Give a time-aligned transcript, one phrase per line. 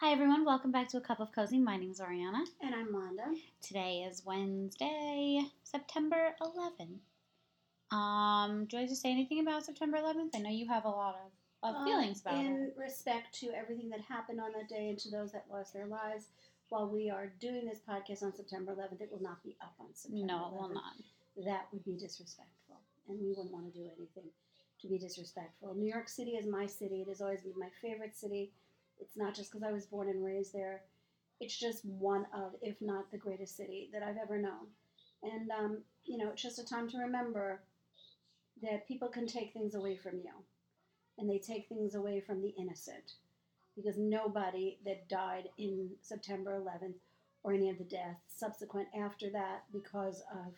[0.00, 0.44] Hi, everyone.
[0.44, 1.58] Welcome back to A Cup of Cozy.
[1.58, 2.44] My name is Oriana.
[2.62, 3.24] And I'm Wanda.
[3.60, 7.94] Today is Wednesday, September 11th.
[7.94, 10.30] Um, do I just say anything about September 11th?
[10.34, 11.16] I know you have a lot
[11.62, 12.48] of, of Uh, feelings about in it.
[12.48, 15.86] In respect to everything that happened on that day and to those that lost their
[15.86, 16.28] lives,
[16.70, 19.88] while we are doing this podcast on September 11th, it will not be up on
[19.94, 20.54] September No, 11th.
[20.54, 20.92] it will not.
[21.44, 24.30] That would be disrespectful, and we wouldn't want to do anything
[24.80, 25.74] to be disrespectful.
[25.74, 27.02] New York City is my city.
[27.02, 28.50] It has always been my favorite city.
[29.00, 30.82] It's not just because I was born and raised there.
[31.40, 34.68] It's just one of, if not the greatest city that I've ever known.
[35.22, 37.60] And, um, you know, it's just a time to remember
[38.62, 40.32] that people can take things away from you.
[41.18, 43.12] And they take things away from the innocent.
[43.76, 46.94] Because nobody that died in September 11th
[47.42, 50.52] or any of the deaths subsequent after that because of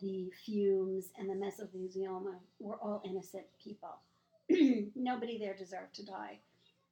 [0.00, 3.96] the fumes and the mesothelioma were all innocent people.
[4.94, 6.38] Nobody there deserved to die.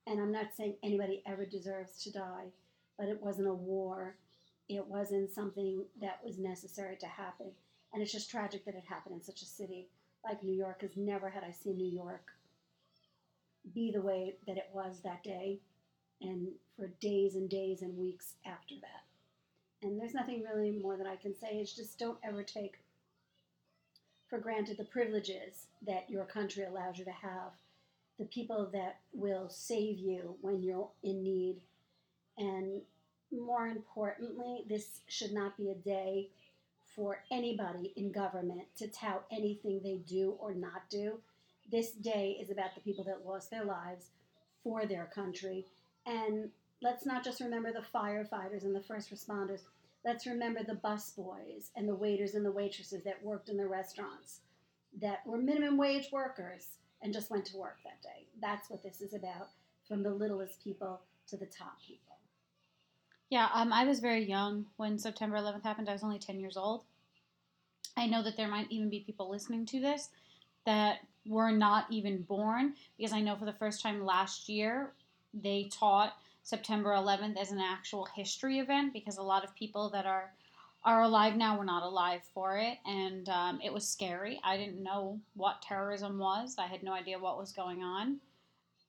[0.06, 2.52] And I'm not saying anybody ever deserves to die,
[2.98, 4.16] but it wasn't a war.
[4.69, 7.46] It wasn't something that was necessary to happen.
[7.92, 9.88] And it's just tragic that it happened in such a city
[10.24, 12.33] like New York, because never had I seen New York
[13.74, 15.61] be the way that it was that day
[16.20, 19.05] and for days and days and weeks after that.
[19.83, 21.48] And there's nothing really more that I can say.
[21.52, 22.78] It's just don't ever take
[24.28, 27.52] for granted the privileges that your country allows you to have,
[28.19, 31.57] the people that will save you when you're in need.
[32.39, 32.83] And
[33.33, 36.29] more importantly, this should not be a day
[36.95, 41.19] for anybody in government to tout anything they do or not do.
[41.70, 44.11] This day is about the people that lost their lives
[44.62, 45.67] for their country.
[46.07, 46.51] And
[46.83, 49.61] let's not just remember the firefighters and the first responders.
[50.05, 53.67] Let's remember the bus boys and the waiters and the waitresses that worked in the
[53.67, 54.41] restaurants
[55.01, 56.67] that were minimum wage workers
[57.05, 58.27] and just went to work that day.
[58.41, 59.50] That's what this is about,
[59.86, 62.16] from the littlest people to the top people.
[63.28, 65.88] Yeah, um, I was very young when September 11th happened.
[65.88, 66.84] I was only 10 years old.
[67.96, 70.08] I know that there might even be people listening to this
[70.67, 74.92] that were not even born because I know for the first time last year
[75.33, 80.06] they taught September 11th as an actual history event because a lot of people that
[80.06, 80.33] are
[80.84, 84.40] are alive now were not alive for it and um, it was scary.
[84.45, 86.56] I didn't know what terrorism was.
[86.58, 88.18] I had no idea what was going on.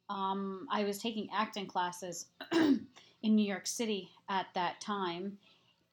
[0.09, 2.85] Um, I was taking acting classes in
[3.23, 5.37] New York City at that time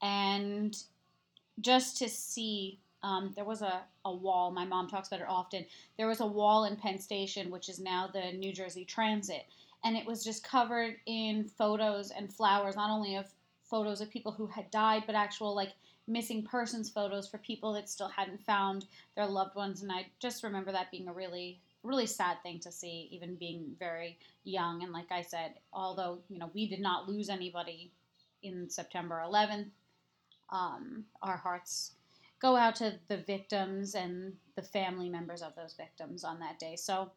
[0.03, 0.77] and
[1.61, 5.65] just to see um, there was a, a wall my mom talks about it often
[5.97, 9.45] there was a wall in penn station which is now the new jersey transit
[9.85, 13.27] and it was just covered in photos and flowers not only of
[13.65, 15.73] photos of people who had died but actual like
[16.07, 20.43] missing persons photos for people that still hadn't found their loved ones and i just
[20.43, 24.93] remember that being a really really sad thing to see even being very young and
[24.93, 27.91] like i said although you know we did not lose anybody
[28.43, 29.67] in september 11th
[30.51, 31.93] um, our hearts
[32.43, 36.77] go out to the victims and the family members of those victims on that day.
[36.77, 37.11] So,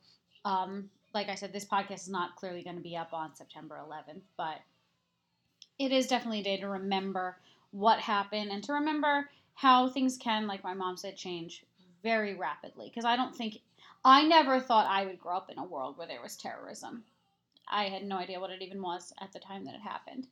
[0.45, 3.79] um, like I said, this podcast is not clearly going to be up on September
[3.89, 4.61] 11th, but
[5.79, 7.37] it is definitely a day to remember
[7.75, 11.65] what happened and to remember how things can, like my mom said, change
[12.01, 12.89] very rapidly.
[12.89, 13.59] Because I don't think,
[14.05, 17.03] I never thought I would grow up in a world where there was terrorism.
[17.67, 20.27] I had no idea what it even was at the time that it happened.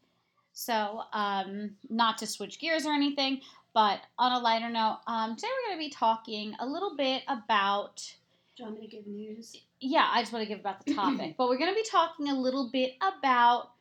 [0.53, 3.41] So, um, not to switch gears or anything,
[3.73, 7.23] but on a lighter note, um, today we're going to be talking a little bit
[7.27, 7.97] about.
[8.55, 9.57] Do you want me to give news?
[9.81, 12.29] Yeah, I just want to give about the topic, but we're going to be talking
[12.29, 13.71] a little bit about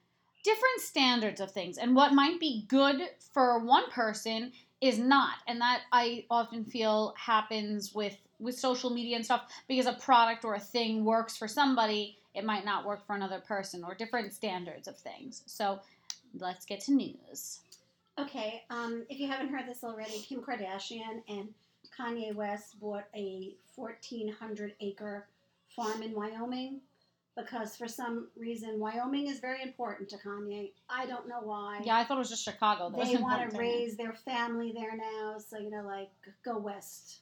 [0.42, 3.00] different standards of things and what might be good
[3.32, 9.14] for one person is not, and that I often feel happens with with social media
[9.14, 13.06] and stuff because a product or a thing works for somebody, it might not work
[13.06, 15.42] for another person, or different standards of things.
[15.46, 15.78] So,
[16.40, 17.60] let's get to news.
[18.18, 21.48] Okay, um, if you haven't heard this already, Kim Kardashian and
[21.96, 25.28] Kanye West bought a 1,400 acre
[25.68, 26.80] farm in Wyoming
[27.36, 30.72] because for some reason Wyoming is very important to Kanye.
[30.88, 31.80] I don't know why.
[31.84, 32.90] Yeah, I thought it was just Chicago.
[32.90, 36.10] That they want to raise their family there now, so you know, like
[36.44, 37.20] go west,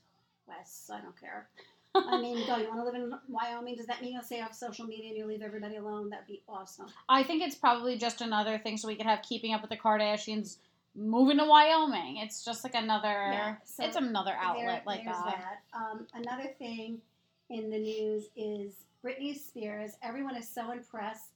[0.48, 0.90] west.
[0.92, 1.48] I don't care.
[1.94, 2.56] I mean, go.
[2.56, 3.74] You want to live in Wyoming?
[3.76, 6.10] Does that mean you'll stay off social media and you leave everybody alone?
[6.10, 6.86] That'd be awesome.
[7.08, 9.76] I think it's probably just another thing so we could have keeping up with the
[9.76, 10.58] Kardashians
[10.94, 12.18] moving to Wyoming.
[12.18, 15.24] It's just like another Yeah, so it's another outlet There- like that.
[15.24, 15.58] that.
[15.76, 17.00] Um, another thing
[17.50, 18.72] in the news is
[19.04, 19.92] Britney Spears.
[20.02, 21.30] Everyone is so impressed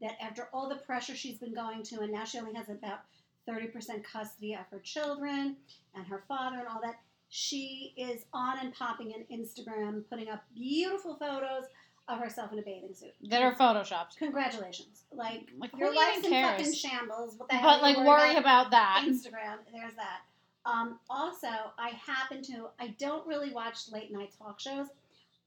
[0.00, 3.00] that after all the pressure she's been going to, and now she only has about
[3.48, 5.56] 30% custody of her children
[5.94, 6.96] and her father and all that,
[7.28, 11.64] she is on and popping on Instagram, putting up beautiful photos
[12.08, 13.12] of herself in a bathing suit.
[13.28, 14.16] that are photoshopped.
[14.18, 15.04] Congratulations.
[15.12, 17.34] Like, Like, your life's in fucking shambles.
[17.36, 19.04] What the hell But like, worry about that.
[19.06, 19.58] Instagram.
[19.72, 20.22] There's that.
[20.66, 22.68] Um, also, I happen to.
[22.80, 24.88] I don't really watch late night talk shows.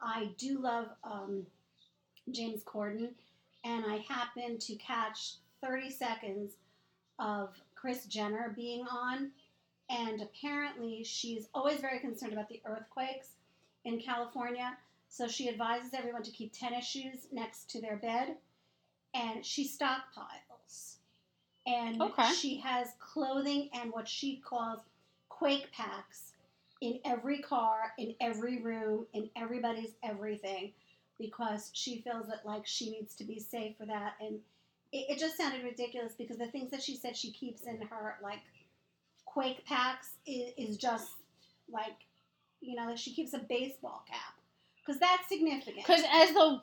[0.04, 1.46] I do love um,
[2.32, 3.10] James Corden,
[3.64, 6.54] and I happened to catch 30 seconds
[7.20, 9.32] of Kris Jenner being on,
[9.90, 13.30] and apparently she's always very concerned about the earthquakes
[13.86, 14.78] in California.
[15.10, 18.36] So she advises everyone to keep tennis shoes next to their bed,
[19.14, 20.96] and she stockpiles.
[21.66, 22.34] And Okay.
[22.34, 24.80] she has clothing and what she calls
[25.30, 26.33] quake packs
[26.84, 30.74] in every car, in every room, in everybody's everything,
[31.18, 34.16] because she feels that like she needs to be safe for that.
[34.20, 34.40] And
[34.92, 38.18] it, it just sounded ridiculous because the things that she said she keeps in her
[38.22, 38.42] like
[39.24, 41.10] quake packs is, is just
[41.72, 41.96] like,
[42.60, 44.36] you know, that she keeps a baseball cap
[44.86, 45.88] because that's significant.
[45.88, 46.62] Because as the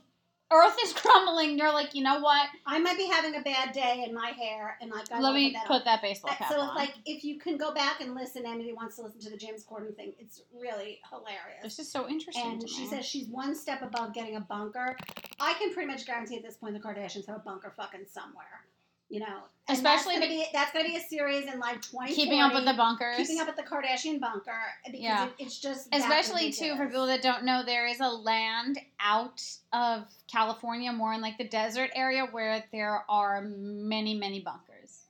[0.52, 2.49] earth is crumbling, you're like, you know what?
[2.67, 5.52] I might be having a bad day in my hair, and like I Let me
[5.52, 6.69] that put that baseball cap So on.
[6.69, 9.37] it's like if you can go back and listen, Emily wants to listen to the
[9.37, 10.12] James Corden thing.
[10.19, 11.62] It's really hilarious.
[11.62, 14.97] this is so interesting And she says she's one step above getting a bunker.
[15.38, 18.64] I can pretty much guarantee at this point the Kardashians have a bunker fucking somewhere.
[19.11, 22.15] You know, Especially that's gonna, be- be, that's gonna be a series in like twenty.
[22.15, 23.17] keeping up with the bunkers.
[23.17, 24.53] keeping up with the Kardashian bunker
[24.87, 25.27] because Yeah.
[25.27, 29.43] it, it's just Especially too for people that don't know, there is a land out
[29.73, 35.07] of California, more in like the desert area, where there are many, many bunkers.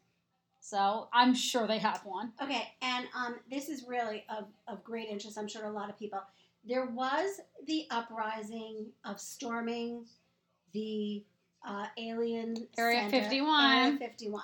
[0.60, 2.32] So I'm sure they have one.
[2.42, 5.90] Okay, and um, this is really of, of great interest, I'm sure, to a lot
[5.90, 6.20] of people.
[6.66, 10.04] There was the uprising of storming
[10.72, 11.22] the
[11.66, 13.64] uh, alien Area center, 51.
[13.64, 14.42] Area 51.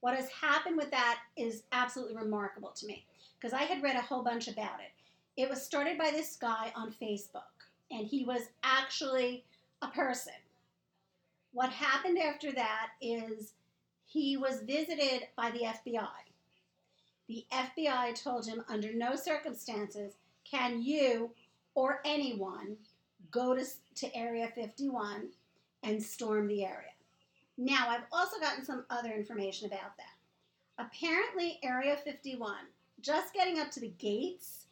[0.00, 3.04] What has happened with that is absolutely remarkable to me
[3.38, 4.92] because I had read a whole bunch about it.
[5.40, 7.42] It was started by this guy on Facebook,
[7.90, 9.44] and he was actually
[9.80, 10.34] a person.
[11.52, 13.52] What happened after that is
[14.06, 16.06] he was visited by the FBI.
[17.28, 21.30] The FBI told him under no circumstances can you
[21.74, 22.76] or anyone
[23.30, 23.64] go to,
[23.96, 25.28] to Area 51
[25.82, 26.90] and storm the area.
[27.58, 30.16] Now, I've also gotten some other information about that.
[30.78, 32.54] Apparently, Area 51,
[33.00, 34.66] just getting up to the gates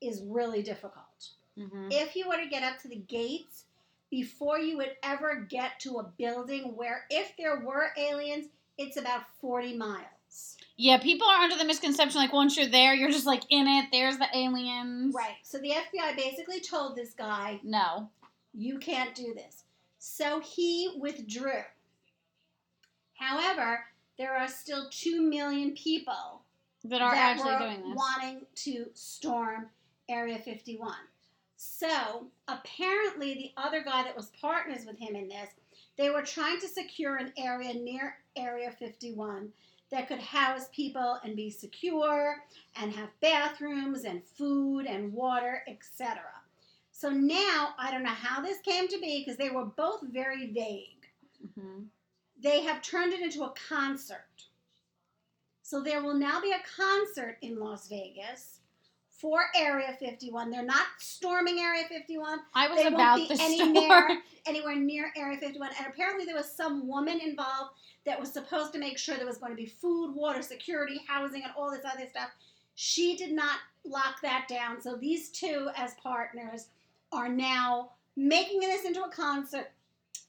[0.00, 1.30] is really difficult.
[1.58, 1.88] Mm-hmm.
[1.90, 3.64] If you were to get up to the gates
[4.10, 9.22] before you would ever get to a building where, if there were aliens, it's about
[9.40, 10.56] 40 miles.
[10.76, 13.86] Yeah, people are under the misconception like once you're there, you're just like in it.
[13.92, 15.14] There's the aliens.
[15.14, 15.36] Right.
[15.42, 18.08] So the FBI basically told this guy, No.
[18.54, 19.64] you can't do this.
[20.00, 21.62] So he withdrew.
[23.14, 23.84] However,
[24.16, 26.40] there are still 2 million people
[26.84, 27.96] That are that actually doing this.
[27.96, 29.68] wanting to storm
[30.08, 30.94] Area 51.
[31.56, 35.50] So apparently, the other guy that was partners with him in this,
[35.98, 39.50] they were trying to secure an area near Area 51
[39.90, 42.36] that could house people and be secure
[42.80, 46.22] and have bathrooms and food and water, etc.
[47.00, 50.48] So now I don't know how this came to be because they were both very
[50.52, 51.06] vague
[51.42, 51.86] Mhm.
[52.38, 54.44] they have turned it into a concert.
[55.62, 58.60] So there will now be a concert in Las Vegas
[59.08, 60.50] for Area 51.
[60.50, 63.72] They're not storming Area 51 I was They won't be the any store.
[64.08, 65.70] near- anywhere near Area 51.
[65.78, 69.38] And apparently there was some woman involved that was supposed to make sure there was
[69.38, 72.30] going to be food, water, security, housing, and all this other stuff.
[72.74, 74.82] She did not lock that down.
[74.82, 76.68] So these two, as partners,
[77.12, 79.70] are now making this into a concert.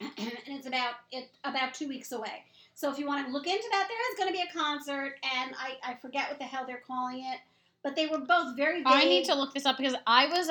[0.00, 2.44] And it's about it about two weeks away.
[2.74, 5.14] So if you want to look into that, there is going to be a concert,
[5.36, 7.38] and I, I forget what the hell they're calling it.
[7.84, 8.86] But they were both very vague.
[8.86, 10.50] I need to look this up because I was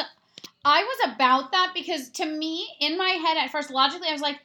[0.63, 4.21] I was about that because to me in my head at first logically I was
[4.21, 4.39] like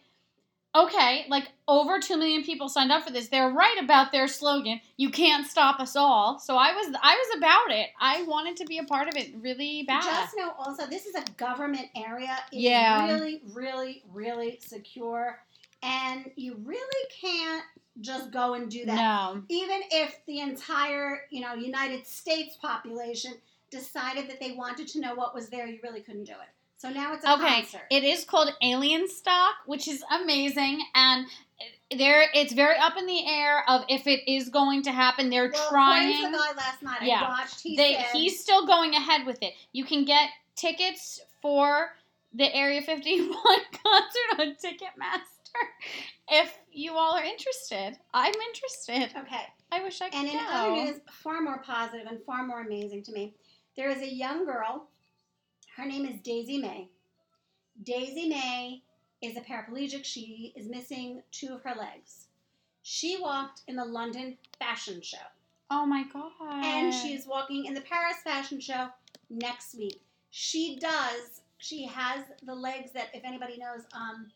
[0.77, 4.81] okay like over 2 million people signed up for this they're right about their slogan
[4.97, 8.65] you can't stop us all so I was I was about it I wanted to
[8.67, 12.37] be a part of it really bad Just know also this is a government area.
[12.53, 13.07] It's Yeah.
[13.09, 15.41] really, really, really secure.
[15.83, 17.65] And you really can't
[18.01, 18.95] just go and do that.
[18.97, 23.33] no Even if the entire, you know, United States population
[23.71, 26.49] decided that they wanted to know what was there, you really couldn't do it.
[26.79, 27.83] So now it's a okay concert.
[27.91, 31.27] it is called Alienstock which is amazing and
[31.97, 35.51] there it's very up in the air of if it is going to happen they're
[35.53, 37.23] well, trying to the last night Yeah.
[37.25, 39.55] I watched, he they said, he's still going ahead with it.
[39.73, 41.95] You can get tickets for
[42.35, 43.31] the Area 51
[43.73, 45.63] concert on Ticketmaster
[46.29, 47.97] if you all are interested.
[48.13, 49.17] I'm interested.
[49.19, 49.45] okay.
[49.73, 50.45] I wish I could And in go.
[50.45, 53.35] other news, far more positive and far more amazing to me,
[53.77, 54.89] there is a young girl.
[55.77, 56.89] Her name is Daisy May.
[57.83, 58.83] Daisy May
[59.21, 60.05] is a paraplegic.
[60.05, 62.29] She is missing two of her legs.
[62.83, 65.19] She walked in the London fashion show.
[65.71, 66.65] Oh my god.
[66.65, 68.89] And she's walking in the Paris fashion show
[69.29, 70.01] next week.
[70.31, 74.29] She does, she has the legs that, if anybody knows, um,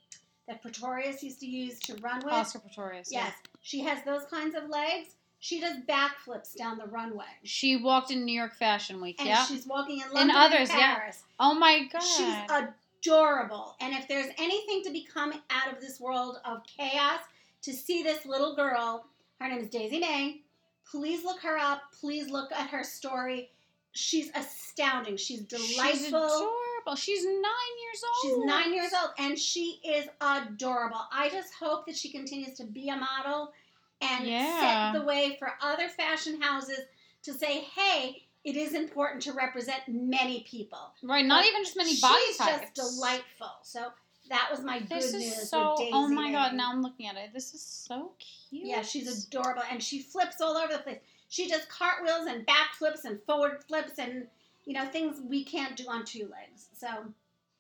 [0.49, 2.35] that Pretorius used to use to run with.
[2.35, 3.11] Oscar Pretorius.
[3.11, 3.27] yeah.
[3.27, 5.15] Yes, she has those kinds of legs.
[5.43, 7.25] She does backflips down the runway.
[7.45, 9.17] She walked in New York Fashion Week.
[9.19, 9.45] And yeah.
[9.47, 10.97] she's walking in London others, and yeah.
[10.97, 11.23] Paris.
[11.41, 12.03] Oh my god.
[12.03, 12.69] She's
[13.03, 13.75] adorable.
[13.81, 17.21] And if there's anything to become out of this world of chaos,
[17.63, 19.07] to see this little girl,
[19.41, 20.43] her name is Daisy May.
[20.91, 21.83] Please look her up.
[21.99, 23.51] Please look at her story.
[23.93, 25.17] She's astounding.
[25.17, 25.91] She's delightful.
[25.91, 26.97] She's adorable.
[26.97, 28.17] She's nine years old.
[28.23, 31.01] She's nine years old and she is adorable.
[31.11, 33.53] I just hope that she continues to be a model
[34.01, 34.93] and Yeah.
[34.93, 36.81] set the way for other fashion houses
[37.23, 40.95] to say, hey, it is important to represent many people.
[41.03, 42.71] Right, not But even just many body She's types.
[42.75, 43.51] just delightful.
[43.63, 43.93] So
[44.31, 45.51] that was my This good is news.
[45.51, 45.71] so.
[45.73, 46.55] with Daisy Oh my god!
[46.55, 47.33] Now I'm looking at it.
[47.35, 48.65] This is so cute.
[48.67, 51.01] Yeah, she's adorable, and she flips all over the place.
[51.29, 54.27] She does cartwheels and back flips and forward flips and
[54.65, 56.69] you know things we can't do on two legs.
[56.77, 56.89] So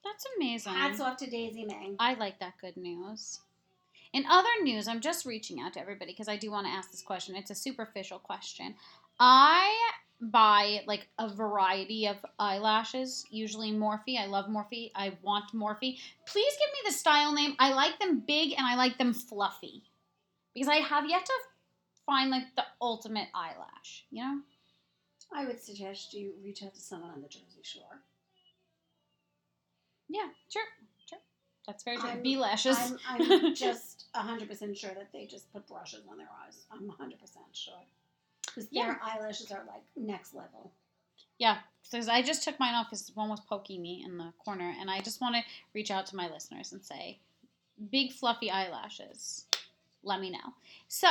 [0.05, 0.73] That's amazing.
[0.73, 1.95] hats off to Daisy May.
[1.99, 3.41] I like that good news.
[4.13, 6.91] In other news, I'm just reaching out to everybody because I do want to ask
[6.91, 7.37] this question.
[7.37, 8.75] It's a superficial question.
[9.21, 9.73] I
[10.21, 14.19] buy like a variety of eyelashes, usually Morphe.
[14.19, 14.91] I love Morphe.
[14.95, 15.99] I want Morphe.
[16.27, 17.55] Please give me the style name.
[17.59, 19.85] I like them big and I like them fluffy
[20.55, 21.33] because I have yet to
[22.05, 24.41] find like the ultimate eyelash, you know?
[25.33, 28.03] I would suggest you reach out to someone on the Jersey Shore.
[30.09, 30.65] Yeah, sure.
[31.67, 32.09] That's very true.
[32.09, 32.77] I'm- Bee lashes.
[32.79, 36.65] I'm, I'm just 100% sure that they just put brushes on their eyes.
[36.71, 37.17] I'm 100%
[37.53, 37.75] sure.
[38.47, 40.73] Because their eyelashes are like next level.
[41.39, 41.59] Yeah,
[41.91, 44.91] because I just took mine off because one was poking me in the corner, and
[44.91, 47.19] I just want to reach out to my listeners and say,
[47.91, 49.47] big fluffy eyelashes.
[50.03, 50.55] Let me know.
[50.89, 51.09] So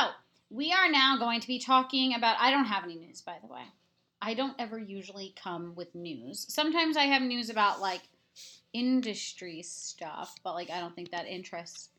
[0.50, 2.38] we are now going to be talking about.
[2.40, 3.64] I don't have any news, by the way.
[4.22, 6.46] I don't ever usually come with news.
[6.50, 8.02] Sometimes I have news about like
[8.74, 11.90] industry stuff, but like I don't think that interests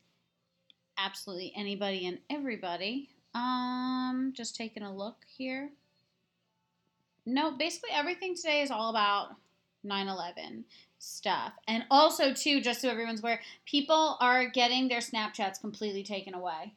[0.97, 3.09] absolutely anybody and everybody.
[3.33, 5.69] Um, just taking a look here.
[7.25, 9.35] No, basically everything today is all about
[9.85, 10.65] 9/11
[10.99, 11.53] stuff.
[11.67, 16.73] And also too, just so everyone's aware, people are getting their Snapchats completely taken away.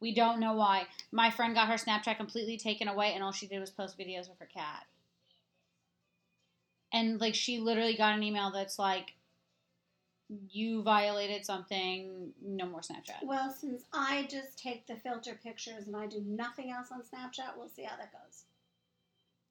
[0.00, 0.86] We don't know why.
[1.12, 4.30] My friend got her Snapchat completely taken away and all she did was post videos
[4.30, 4.86] of her cat.
[6.92, 9.14] And like she literally got an email that's like
[10.50, 13.22] you violated something, no more Snapchat.
[13.24, 17.56] Well, since I just take the filter pictures and I do nothing else on Snapchat,
[17.56, 18.44] we'll see how that goes.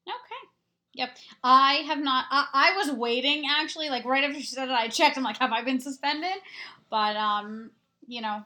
[0.08, 0.48] Okay.
[0.94, 1.10] Yep.
[1.44, 2.26] I have not.
[2.30, 5.16] I, I was waiting actually, like right after she said it, I checked.
[5.16, 6.34] I'm like, have I been suspended?
[6.90, 7.70] But um,
[8.06, 8.44] you know,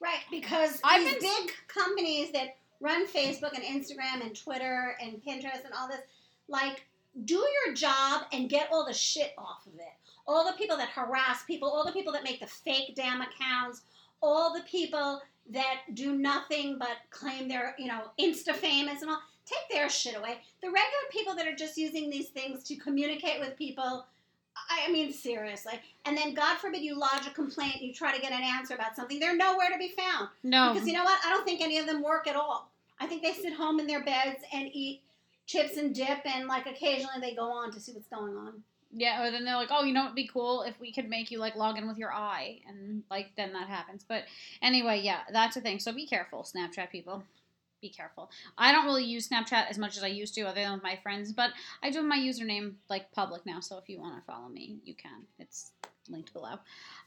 [0.00, 5.22] Right, because I've these been- big companies that run Facebook and Instagram and Twitter and
[5.22, 6.00] Pinterest and all this,
[6.48, 6.86] like,
[7.24, 9.92] do your job and get all the shit off of it.
[10.26, 13.82] All the people that harass people, all the people that make the fake damn accounts,
[14.22, 19.20] all the people that do nothing but claim they're, you know, insta famous and all.
[19.46, 20.38] Take their shit away.
[20.62, 24.06] The regular people that are just using these things to communicate with people,
[24.56, 25.80] I I mean, seriously.
[26.04, 28.94] And then, God forbid, you lodge a complaint, you try to get an answer about
[28.94, 30.28] something, they're nowhere to be found.
[30.44, 30.72] no.
[30.72, 31.18] Because you know what?
[31.26, 32.70] I don't think any of them work at all.
[33.00, 35.00] I think they sit home in their beds and eat
[35.50, 38.62] chips and dip, and like occasionally they go on to see what's going on.
[38.92, 41.30] Yeah, or then they're like, oh, you know, it'd be cool if we could make
[41.30, 44.04] you like log in with your eye, and like then that happens.
[44.06, 44.24] But
[44.62, 45.78] anyway, yeah, that's a thing.
[45.78, 47.22] So be careful, Snapchat people.
[47.80, 48.30] Be careful.
[48.58, 50.98] I don't really use Snapchat as much as I used to, other than with my
[51.02, 51.32] friends.
[51.32, 51.50] But
[51.82, 54.80] I do have my username like public now, so if you want to follow me,
[54.84, 55.22] you can.
[55.38, 55.72] It's
[56.08, 56.58] linked below.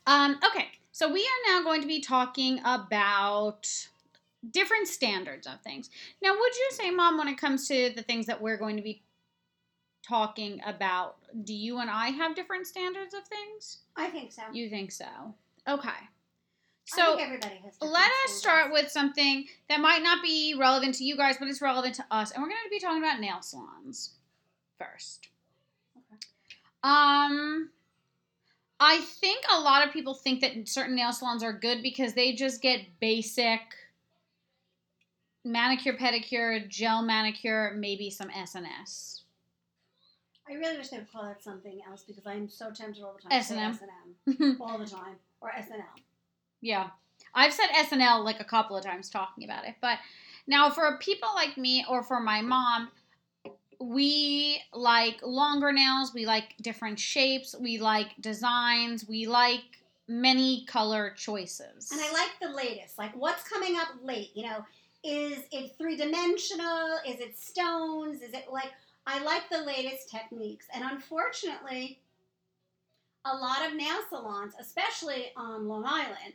[0.08, 3.68] Um, okay, so we are now going to be talking about
[4.52, 5.90] different standards of things.
[6.22, 8.84] Now, would you say, Mom, when it comes to the things that we're going to
[8.84, 9.04] be
[10.08, 13.80] talking about, do you and I have different standards of things?
[13.96, 14.44] I think so.
[14.52, 15.06] You think so?
[15.68, 15.90] Okay.
[16.86, 17.78] So think everybody has.
[17.82, 21.62] let us start with something that might not be relevant to you guys, but it's
[21.62, 22.32] relevant to us.
[22.32, 24.12] And we're going to be talking about nail salons
[24.78, 25.30] first.
[25.96, 26.20] Okay.
[26.84, 27.70] Um,
[28.82, 32.34] I think a lot of people think that certain nail salons are good because they
[32.34, 33.62] just get basic
[35.44, 39.22] manicure, pedicure, gel manicure, maybe some SNS.
[40.50, 43.22] I really wish they would call that something else because I'm so tempted all the
[43.22, 43.80] time S&M.
[44.28, 46.02] S&M all the time or SNL.
[46.62, 46.90] Yeah.
[47.34, 49.76] I've said SNL like a couple of times talking about it.
[49.82, 50.00] But
[50.46, 52.90] now for people like me or for my mom,
[53.80, 59.62] we like longer nails, we like different shapes, we like designs, we like
[60.08, 61.92] many color choices.
[61.92, 62.98] And I like the latest.
[62.98, 64.32] Like what's coming up late?
[64.36, 64.66] You know,
[65.04, 66.98] is it three dimensional?
[67.06, 68.22] Is it stones?
[68.22, 68.72] Is it like
[69.06, 70.68] I like the latest techniques.
[70.74, 72.00] And unfortunately,
[73.26, 76.34] a lot of nail salons, especially on Long Island,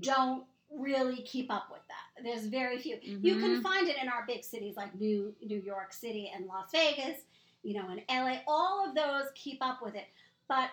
[0.00, 2.24] don't really keep up with that.
[2.24, 2.98] There's very few.
[3.02, 3.62] You can Mhm.
[3.62, 7.22] find it in our big cities like New New York City and Las Vegas,
[7.62, 8.42] you know, in LA.
[8.46, 10.08] All of those keep up with it.
[10.46, 10.70] But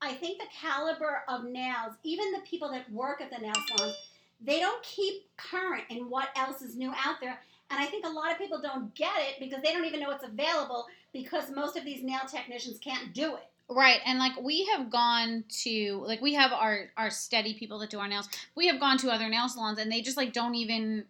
[0.00, 3.96] I think the caliber of nails, even the people that work at the nail salons,
[4.40, 7.38] they don't keep current in what else is new out there.
[7.70, 10.10] And I think a lot of people don't get it because they don't even know
[10.10, 13.46] it's available because most of these nail technicians can't do it.
[13.70, 17.90] Right, and like we have gone to like we have our our steady people that
[17.90, 18.28] do our nails.
[18.54, 21.04] We have gone to other nail salons and they just like don't even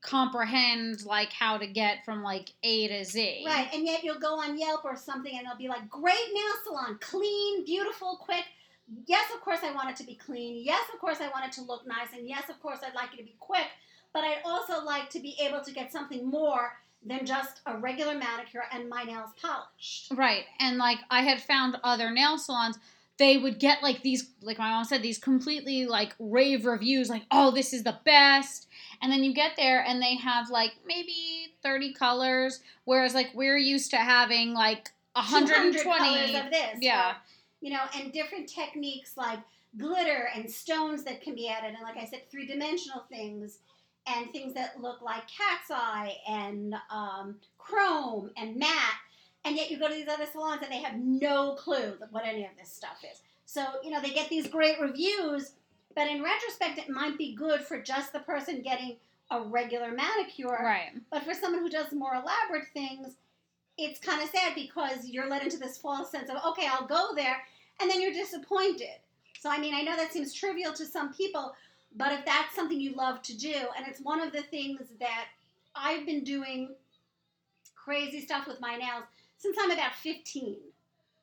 [0.00, 3.44] comprehend like how to get from like A to Z.
[3.46, 6.52] Right, and yet you'll go on Yelp or something and they'll be like, great nail
[6.64, 8.44] salon, clean, beautiful, quick.
[9.06, 10.62] Yes, of course I want it to be clean.
[10.64, 12.12] Yes, of course I want it to look nice.
[12.14, 13.66] And yes, of course I'd like it to be quick.
[14.12, 16.72] But I'd also like to be able to get something more
[17.04, 20.10] than just a regular manicure and my nails polished.
[20.12, 22.78] Right, and like I had found other nail salons,
[23.18, 27.24] they would get like these, like my mom said, these completely like rave reviews, like
[27.30, 28.66] oh this is the best,
[29.00, 33.58] and then you get there and they have like maybe thirty colors, whereas like we're
[33.58, 35.98] used to having like 200 120.
[35.98, 36.78] colors of this.
[36.80, 37.14] Yeah.
[37.60, 39.40] You know, and different techniques like
[39.76, 41.74] glitter and stones that can be added.
[41.74, 43.58] And like I said, three dimensional things
[44.06, 48.96] and things that look like cat's eye and um, chrome and matte.
[49.44, 52.44] And yet you go to these other salons and they have no clue what any
[52.44, 53.20] of this stuff is.
[53.44, 55.52] So, you know, they get these great reviews,
[55.94, 58.96] but in retrospect, it might be good for just the person getting
[59.30, 60.58] a regular manicure.
[60.60, 60.90] Right.
[61.10, 63.16] But for someone who does more elaborate things,
[63.78, 67.14] it's kind of sad because you're led into this false sense of, okay, I'll go
[67.14, 67.42] there,
[67.80, 68.98] and then you're disappointed.
[69.40, 71.54] So, I mean, I know that seems trivial to some people,
[71.96, 75.26] but if that's something you love to do, and it's one of the things that
[75.76, 76.74] I've been doing
[77.76, 79.04] crazy stuff with my nails
[79.38, 80.56] since I'm about 15.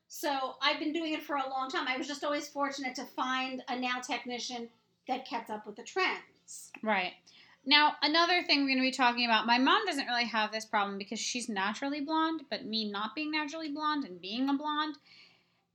[0.07, 1.87] So, I've been doing it for a long time.
[1.89, 4.69] I was just always fortunate to find a nail technician
[5.09, 6.71] that kept up with the trends.
[6.81, 7.13] Right.
[7.65, 10.65] Now, another thing we're going to be talking about, my mom doesn't really have this
[10.65, 14.97] problem because she's naturally blonde, but me not being naturally blonde and being a blonde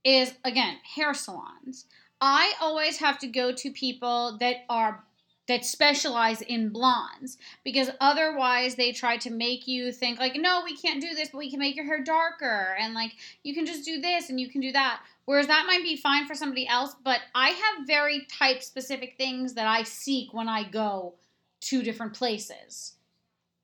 [0.05, 1.85] is, again, hair salons.
[2.21, 5.03] I always have to go to people that are
[5.47, 10.77] that specialize in blondes because otherwise they try to make you think like no we
[10.77, 13.11] can't do this but we can make your hair darker and like
[13.43, 16.25] you can just do this and you can do that whereas that might be fine
[16.25, 20.63] for somebody else but i have very type specific things that i seek when i
[20.63, 21.15] go
[21.61, 22.95] to different places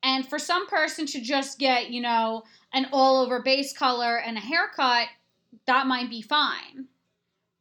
[0.03, 4.37] and for some person to just get you know an all over base color and
[4.37, 5.07] a haircut
[5.65, 6.85] that might be fine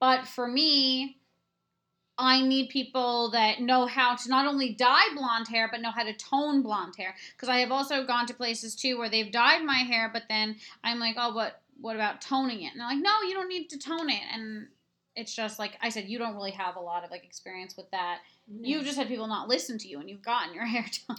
[0.01, 1.17] but for me
[2.19, 6.05] I need people that know how to not only dye blonde hair, but know how
[6.05, 7.15] to tone blonde hair.
[7.33, 10.57] Because I have also gone to places too where they've dyed my hair, but then
[10.83, 12.73] I'm like, oh, but what about toning it?
[12.73, 14.23] And they're like, no, you don't need to tone it.
[14.33, 14.69] And
[15.17, 17.91] it's just like I said, you don't really have a lot of like experience with
[17.91, 18.21] that.
[18.61, 21.17] You've just had people not listen to you, and you've gotten your hair done,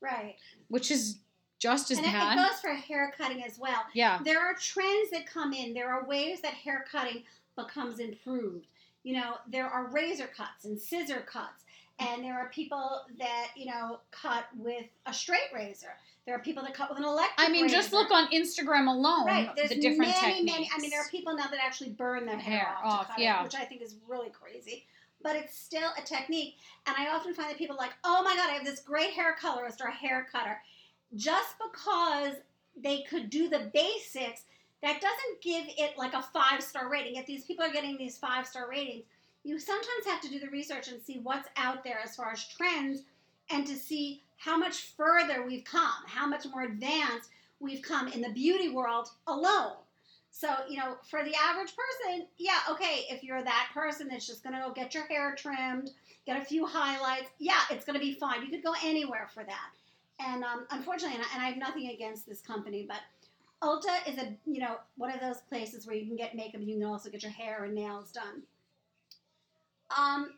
[0.00, 0.36] right.
[0.68, 1.18] which is
[1.58, 3.84] just as and it, it goes for hair cutting as well.
[3.94, 5.74] yeah, There are trends that come in.
[5.74, 7.22] There are ways that hair cutting
[7.56, 8.66] becomes improved.
[9.02, 11.64] You know, there are razor cuts and scissor cuts,
[11.98, 15.94] and there are people that you know cut with a straight razor.
[16.26, 17.38] There are people that cut with an electric.
[17.38, 19.26] I mean, just look on Instagram alone.
[19.26, 20.52] Right, there's the different many, techniques.
[20.52, 20.70] many.
[20.74, 23.12] I mean, there are people now that actually burn their hair, Hair off, off, to
[23.12, 23.40] cut yeah.
[23.40, 24.84] it, which I think is really crazy.
[25.22, 26.56] But it's still a technique,
[26.86, 29.10] and I often find that people are like, "Oh my god, I have this great
[29.10, 30.60] hair colorist or a hair cutter,"
[31.16, 32.36] just because
[32.76, 34.44] they could do the basics.
[34.82, 37.16] That doesn't give it like a five star rating.
[37.16, 39.04] Yet these people are getting these five star ratings.
[39.42, 42.46] You sometimes have to do the research and see what's out there as far as
[42.46, 43.02] trends,
[43.50, 47.28] and to see how much further we've come, how much more advanced
[47.60, 49.74] we've come in the beauty world alone.
[50.30, 54.42] So, you know, for the average person, yeah, okay, if you're that person that's just
[54.42, 55.90] going to go get your hair trimmed,
[56.24, 58.42] get a few highlights, yeah, it's going to be fine.
[58.42, 59.70] You could go anywhere for that.
[60.18, 63.00] And um, unfortunately, and I, and I have nothing against this company, but
[63.62, 66.78] Ulta is a, you know, one of those places where you can get makeup you
[66.78, 68.42] can also get your hair and nails done.
[69.98, 70.30] Um,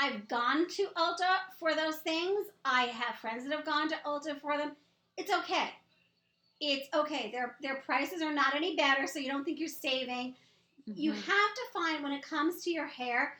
[0.00, 2.46] I've gone to Ulta for those things.
[2.64, 4.72] I have friends that have gone to Ulta for them.
[5.16, 5.70] It's okay.
[6.60, 7.30] It's okay.
[7.32, 10.34] Their their prices are not any better, so you don't think you're saving.
[10.86, 11.22] You Mhm.
[11.22, 13.38] have to find when it comes to your hair,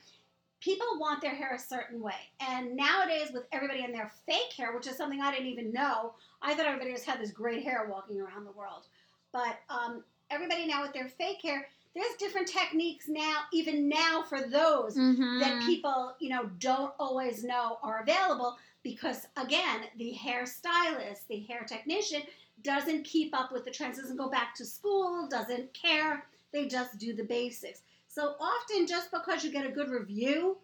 [0.59, 2.29] people want their hair a certain way.
[2.39, 6.15] And nowadays, with everybody in their fake hair, which is something I didn't even know,
[6.41, 8.87] I thought everybody just had this great hair walking around the world.
[9.31, 14.41] But um, everybody now with their fake hair, there's different techniques now, even now for
[14.41, 15.39] those Mhm.
[15.39, 21.63] that people, you know, don't always know are available because again, the hairstylist, the hair
[21.63, 22.23] technician
[22.63, 26.25] doesn't keep up with the trends, doesn't go back to school, doesn't care.
[26.51, 27.81] They just do the basics.
[28.07, 30.57] So often just because you get a good review,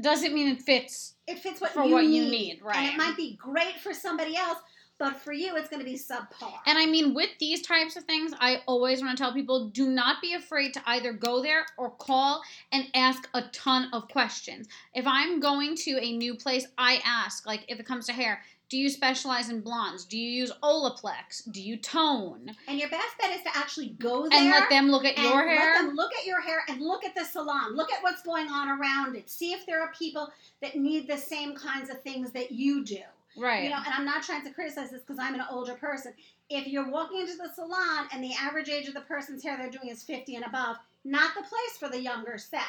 [0.00, 2.16] doesn't mean it fits it fits what, for you, what need.
[2.16, 4.58] you need, And it might be great for somebody else,
[5.02, 6.52] but for you it's going to be subpar.
[6.64, 9.88] And I mean, with these types of things, I always want to tell people do
[9.88, 14.68] not be afraid to either go there or call and ask a ton of questions.
[14.94, 18.42] If I'm going to a new place, I ask, like, if it comes to hair,
[18.68, 20.04] do you specialize in blondes?
[20.04, 21.50] Do you use Olaplex?
[21.50, 22.52] Do you tone?
[22.68, 25.26] And your best bet is to actually go there And let them look at and
[25.26, 27.74] your Let them look at your hair and look at the salon.
[27.74, 29.28] Look at what's going on around it.
[29.28, 33.02] See if there are people that need the same kinds of things that you do.
[33.36, 33.64] Right.
[33.64, 36.12] You know, and I'm not trying to criticize this because I'm an older person.
[36.50, 39.70] If you're walking into the salon and the average age of the person's hair they're
[39.70, 42.62] doing is 50 and above, not the place for the younger set.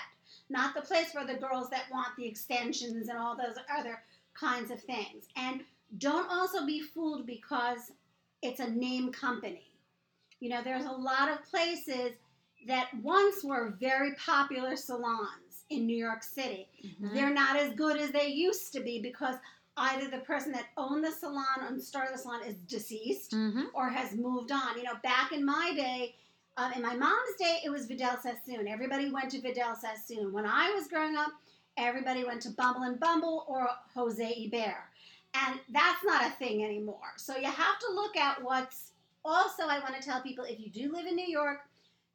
[0.50, 4.02] Not the place for the girls that want the extensions and all those other
[4.34, 5.26] kinds of things.
[5.36, 5.62] And
[5.98, 7.92] don't also be fooled because
[8.42, 9.68] it's a name company.
[10.40, 12.12] You know, there's a lot of places
[12.68, 16.68] that once were very popular salons in New York City.
[16.84, 17.14] Mhm.
[17.14, 19.36] They're not as good as they used to be because
[19.78, 23.68] either the person that owned the salon and started the salon is deceased Mhm.
[23.74, 24.78] or has moved on.
[24.78, 26.16] You know, back in my day,
[26.58, 28.68] um, in my mom's day, it was Vidal Sassoon.
[28.68, 30.32] Everybody went to Vidal Sassoon.
[30.32, 31.32] When I was growing up,
[31.78, 34.78] everybody went to Bumble and Bumble or Jose Eber.
[35.34, 37.14] And that's not a thing anymore.
[37.18, 38.92] So you have to look at what's
[39.26, 41.68] also, I want to tell people if you do live in New York,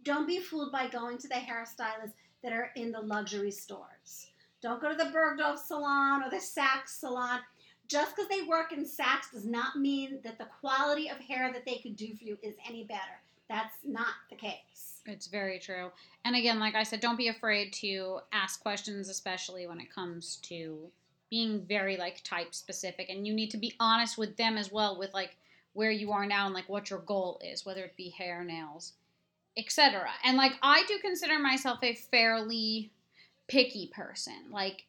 [0.05, 2.12] don't be fooled by going to the hairstylists
[2.44, 4.31] that are in the luxury stores.
[4.61, 7.40] Don't go to the Bergdorf salon or the Saks salon.
[7.87, 11.64] Just because they work in Saks does not mean that the quality of hair that
[11.64, 13.23] they could do for you is any better.
[13.49, 15.01] That's not the case.
[15.07, 15.90] It's very true.
[16.25, 20.37] And again, like I said, don't be afraid to ask questions, especially when it comes
[20.42, 20.90] to
[21.31, 23.09] being very like type specific.
[23.09, 25.37] And you need to be honest with them as well with like
[25.73, 28.92] where you are now and like what your goal is, whether it be hair, nails,
[29.57, 30.09] etc.
[30.25, 32.90] And like I do consider myself a fairly
[33.49, 34.51] picky person.
[34.51, 34.85] Like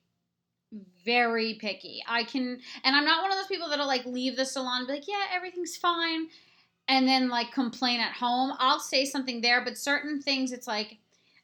[1.05, 2.03] very picky.
[2.07, 4.93] I can and I'm not one of those people that'll like leave the salon be
[4.93, 6.27] like, yeah, everything's fine
[6.87, 8.53] and then like complain at home.
[8.59, 10.97] I'll say something there, but certain things it's like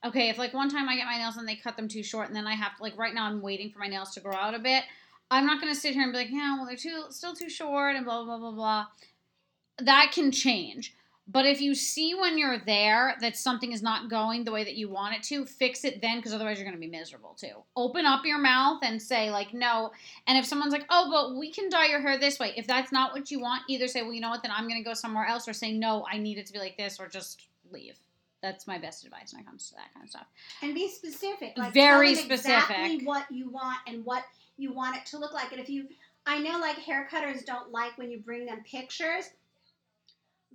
[0.04, 2.28] okay, if like one time I get my nails and they cut them too short
[2.28, 4.36] and then I have to like right now I'm waiting for my nails to grow
[4.36, 4.84] out a bit.
[5.32, 7.96] I'm not gonna sit here and be like, yeah, well they're too still too short
[7.96, 8.86] and blah blah blah blah blah.
[9.80, 10.94] That can change.
[11.28, 14.76] But if you see when you're there that something is not going the way that
[14.76, 17.64] you want it to, fix it then because otherwise you're going to be miserable too.
[17.76, 19.92] Open up your mouth and say, like, no.
[20.28, 22.92] And if someone's like, oh, but we can dye your hair this way, if that's
[22.92, 24.94] not what you want, either say, well, you know what, then I'm going to go
[24.94, 27.98] somewhere else, or say, no, I need it to be like this, or just leave.
[28.44, 30.28] That's my best advice when it comes to that kind of stuff.
[30.62, 31.54] And be specific.
[31.58, 33.08] Like Very them Exactly specific.
[33.08, 34.24] what you want and what
[34.58, 35.52] you want it to look like.
[35.52, 35.88] And if you,
[36.28, 39.32] I know like hair cutters don't like when you bring them pictures,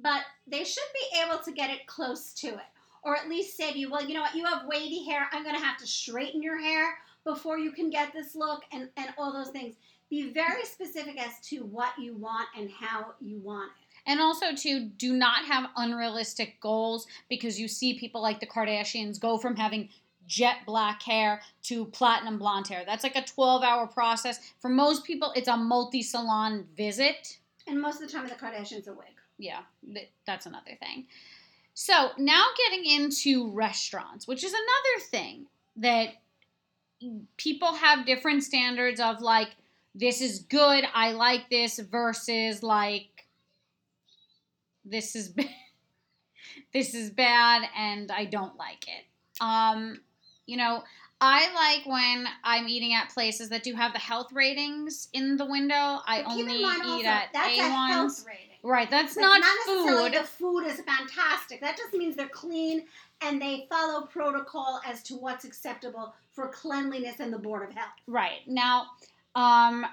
[0.03, 2.71] but they should be able to get it close to it.
[3.03, 5.27] Or at least say to you, well, you know what, you have wavy hair.
[5.33, 8.89] I'm going to have to straighten your hair before you can get this look and,
[8.97, 9.77] and all those things.
[10.11, 13.87] Be very specific as to what you want and how you want it.
[14.07, 19.21] And also, to do not have unrealistic goals because you see people like the Kardashians
[19.21, 19.89] go from having
[20.27, 22.83] jet black hair to platinum blonde hair.
[22.87, 24.53] That's like a 12 hour process.
[24.61, 27.39] For most people, it's a multi salon visit.
[27.67, 31.07] And most of the time, the Kardashians are wig yeah, th- that's another thing.
[31.75, 36.11] So now getting into restaurants, which is another thing that
[37.37, 39.49] people have different standards of like,
[39.95, 43.27] this is good, I like this, versus like,
[44.85, 45.35] this is
[46.73, 49.05] this is bad and I don't like it.
[49.41, 50.01] Um,
[50.47, 50.83] you know,
[51.21, 55.45] I like when I'm eating at places that do have the health ratings in the
[55.45, 55.75] window.
[56.07, 58.25] I only eat also, at that's A1s.
[58.63, 60.21] Right, that's That's not, necessarily food.
[60.21, 61.61] the food is fantastic.
[61.61, 62.85] That just means they're clean
[63.23, 67.91] and they follow protocol as to what's acceptable for cleanliness and the Board of Health.
[68.07, 68.41] Right.
[68.47, 68.87] Now,
[69.35, 69.87] um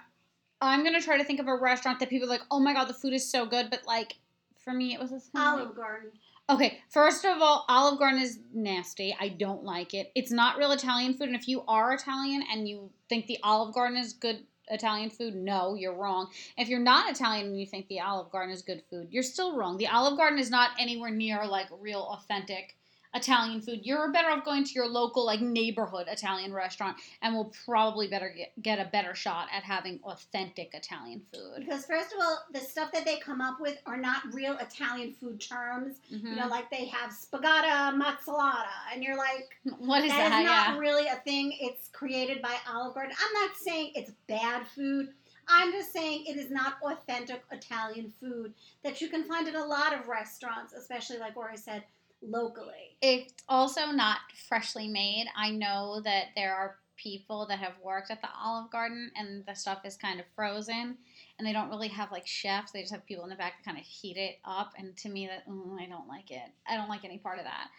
[0.60, 2.86] I'm gonna try to think of a restaurant that people are like, oh my god,
[2.86, 4.16] the food is so good, but like
[4.58, 6.12] for me it was a Olive Garden.
[6.50, 9.16] Okay, first of all, Olive Garden is nasty.
[9.20, 10.12] I don't like it.
[10.16, 13.74] It's not real Italian food, and if you are Italian and you think the Olive
[13.74, 16.30] Garden is good Italian food, no, you're wrong.
[16.58, 19.58] If you're not Italian and you think the Olive Garden is good food, you're still
[19.58, 19.78] wrong.
[19.78, 22.77] The Olive Garden is not anywhere near like real authentic
[23.14, 23.82] Italian food.
[23.84, 28.34] You're better off going to your local like neighborhood Italian restaurant and will probably better
[28.36, 31.66] get, get a better shot at having authentic Italian food.
[31.66, 35.14] Because first of all, the stuff that they come up with are not real Italian
[35.14, 35.98] food terms.
[36.12, 36.24] Mhm.
[36.24, 40.40] You know, like they have spaghetti mozzarella, and you're like, what is that that?
[40.42, 40.78] is not yeah.
[40.78, 41.56] really a thing.
[41.60, 43.16] It's created by Olive Garden.
[43.20, 45.10] I'm not saying it's bad food.
[45.50, 49.64] I'm just saying it is not authentic Italian food that you can find at a
[49.64, 51.84] lot of restaurants, especially like where I said
[52.22, 52.98] locally.
[53.02, 55.28] It's also not freshly made.
[55.36, 59.54] I know that there are people that have worked at the Olive Garden and the
[59.54, 60.98] stuff is kind of frozen
[61.38, 62.72] and they don't really have like chefs.
[62.72, 64.74] They just have people in the back to kind of heat it up.
[64.78, 66.50] And to me, that mm, I don't like it.
[66.68, 67.70] I don't like any part of that.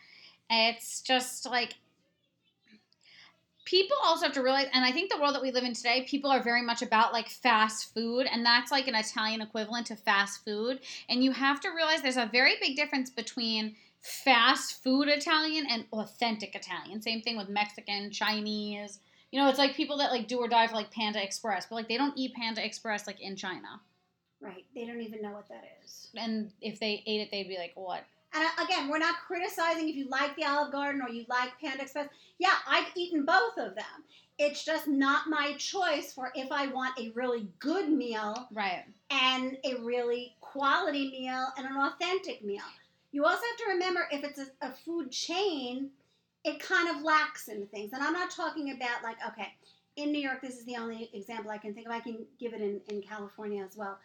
[0.51, 1.75] It's just like
[3.69, 6.07] people also have to realize, and I think the world that we live in today,
[6.09, 9.97] people are very much about like fast food, and that's like an Italian equivalent to
[9.97, 10.81] fast food.
[11.11, 15.85] And you have to realize there's a very big difference between fast food Italian and
[15.93, 17.03] authentic Italian.
[17.03, 19.01] Same thing with Mexican, Chinese.
[19.33, 21.75] You know, it's like people that like do or die for like Panda Express, but
[21.77, 23.81] like they don't eat Panda Express like in China.
[24.41, 24.65] Right.
[24.75, 26.09] They don't even know what that is.
[26.15, 29.89] And if they ate it, they'd be like, "What?" And uh, again, we're not criticizing
[29.89, 32.09] if you like the Olive Garden or you like Panda Express.
[32.39, 34.05] Yeah, I've eaten both of them.
[34.39, 38.85] It's just not my choice for if I want a really good meal Right.
[39.11, 42.63] and a really quality meal and an authentic meal.
[43.19, 45.91] You also have to remember if it's a, a food chain,
[46.45, 47.93] it kind of lacks in things.
[47.93, 49.49] And I'm not talking about like, okay,
[49.97, 51.93] in New York, this is the only example I can think of.
[51.93, 53.99] I can give it in, in California as well.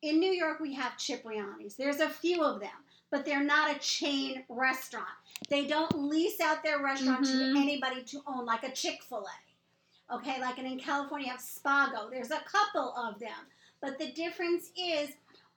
[0.00, 1.76] In New York, we have Cipriani's.
[1.76, 2.70] There's a few of them,
[3.10, 5.04] but they're not a chain restaurant.
[5.50, 7.52] They don't lease out their restaurant Mhm.
[7.52, 10.14] to anybody to own, like a Chick fil A.
[10.14, 12.10] Okay, like and in California, you have Spago.
[12.10, 13.44] There's a couple of them.
[13.82, 15.10] But the difference is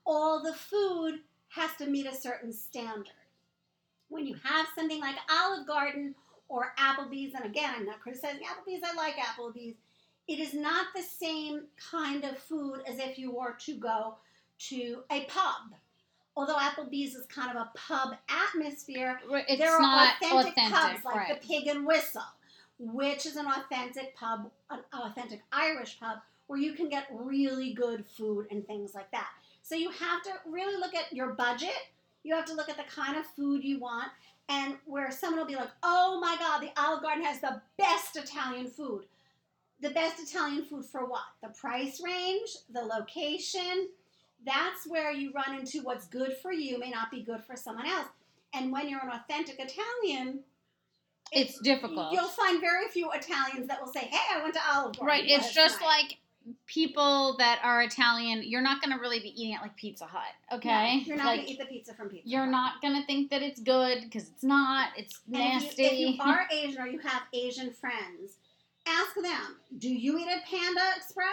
[0.05, 3.07] all the food has to meet a certain standard.
[4.09, 6.15] When you have something like Olive Garden
[6.49, 9.75] or Applebee's, and again, I'm not criticizing Applebee's, I like Applebee's,
[10.27, 14.15] it is not the same kind of food as if you were to go
[14.69, 15.73] to a pub.
[16.35, 21.05] Although Applebee's is kind of a pub atmosphere, It's there are not authentic, authentic, pubs
[21.05, 21.41] like right?
[21.41, 22.21] the Pig and Whistle,
[22.79, 28.05] which is an authentic pub, an authentic Irish pub, where you can get really good
[28.05, 29.29] food and things like that.
[29.61, 31.77] So you have to really look at your budget.
[32.23, 34.09] You have to look at the kind of food you want,
[34.49, 38.15] and where someone will be like, "Oh my God, the Olive Garden has the best
[38.15, 39.05] Italian food."
[39.79, 41.23] The best Italian food for what?
[41.41, 43.89] The price range, the location.
[44.45, 47.87] That's where you run into what's good for you may not be good for someone
[47.87, 48.07] else.
[48.53, 50.43] And when you're an authentic Italian,
[51.31, 52.11] It's difficult.
[52.11, 55.23] You'll find very few Italians that will say, "Hey, I went to Olive Garden." Right.
[55.25, 56.20] It's just night." like
[56.65, 60.23] people that are Italian, you're not going to really be eating at like Pizza Hut,
[60.51, 61.03] No, okay?
[61.05, 62.23] you're not like, gonna eat the pizza from Pizza.
[62.23, 62.31] Hut.
[62.31, 62.51] You're Hut.
[62.51, 64.89] not going to think that it's good because it's not.
[64.97, 65.83] It's nasty.
[65.83, 68.37] If you, if you are Asian or you have Asian friends,
[68.87, 71.27] ask them, "Do you eat at Panda Express?"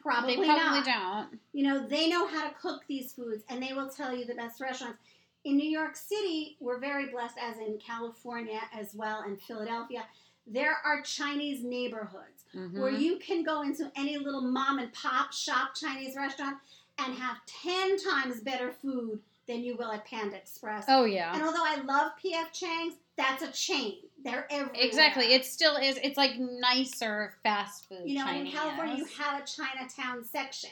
[0.00, 1.30] Probably, they probably not.
[1.30, 1.40] don't.
[1.52, 4.34] You know, they know how to cook these foods, and they will tell you the
[4.34, 4.98] best restaurants.
[5.44, 10.04] In New York City, we're very blessed, as in California as well, and Philadelphia.
[10.52, 13.00] There are Chinese neighborhoods where Mhm.
[13.00, 16.58] you can go into any little mom and pop shop Chinese restaurant
[16.98, 20.84] and have 10 times better food than you will at Panda Express.
[20.88, 21.32] Oh, yeah.
[21.32, 23.98] And although I love PF Chang's, that's a chain.
[24.24, 24.74] They're everywhere.
[24.82, 25.32] Exactly.
[25.32, 25.98] It still is.
[26.02, 28.02] It's like nicer fast food.
[28.04, 30.70] you know, and in California you have a Chinatown section.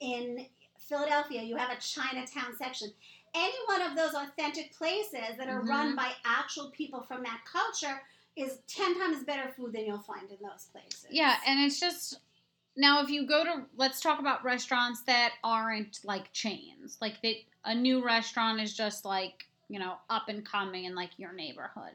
[0.00, 0.46] In
[0.78, 2.92] Philadelphia you have a Chinatown section.
[3.34, 5.96] Any one of those authentic places that are run Mhm.
[5.96, 8.02] by actual people from that culture
[8.36, 11.06] is 10 times better food than you'll find in those places.
[11.10, 12.20] Yeah, and it's just
[12.76, 16.98] now if you go to let's talk about restaurants that aren't like chains.
[17.00, 21.10] Like that a new restaurant is just like, you know, up and coming in like
[21.18, 21.92] your neighborhood.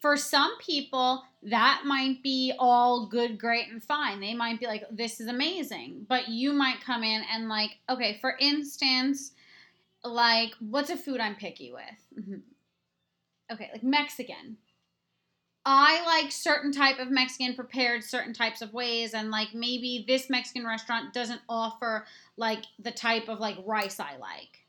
[0.00, 4.20] For some people, that might be all good, great, and fine.
[4.20, 6.06] They might be like, this is amazing.
[6.08, 9.32] But you might come in and like, okay, for instance,
[10.04, 12.26] like what's a food I'm picky with?
[12.28, 12.42] Mhm.
[13.50, 14.56] Okay, like Mexican.
[15.68, 20.30] I like certain type of Mexican prepared certain types of ways and like maybe this
[20.30, 24.64] Mexican restaurant doesn't offer like the type of like rice I like.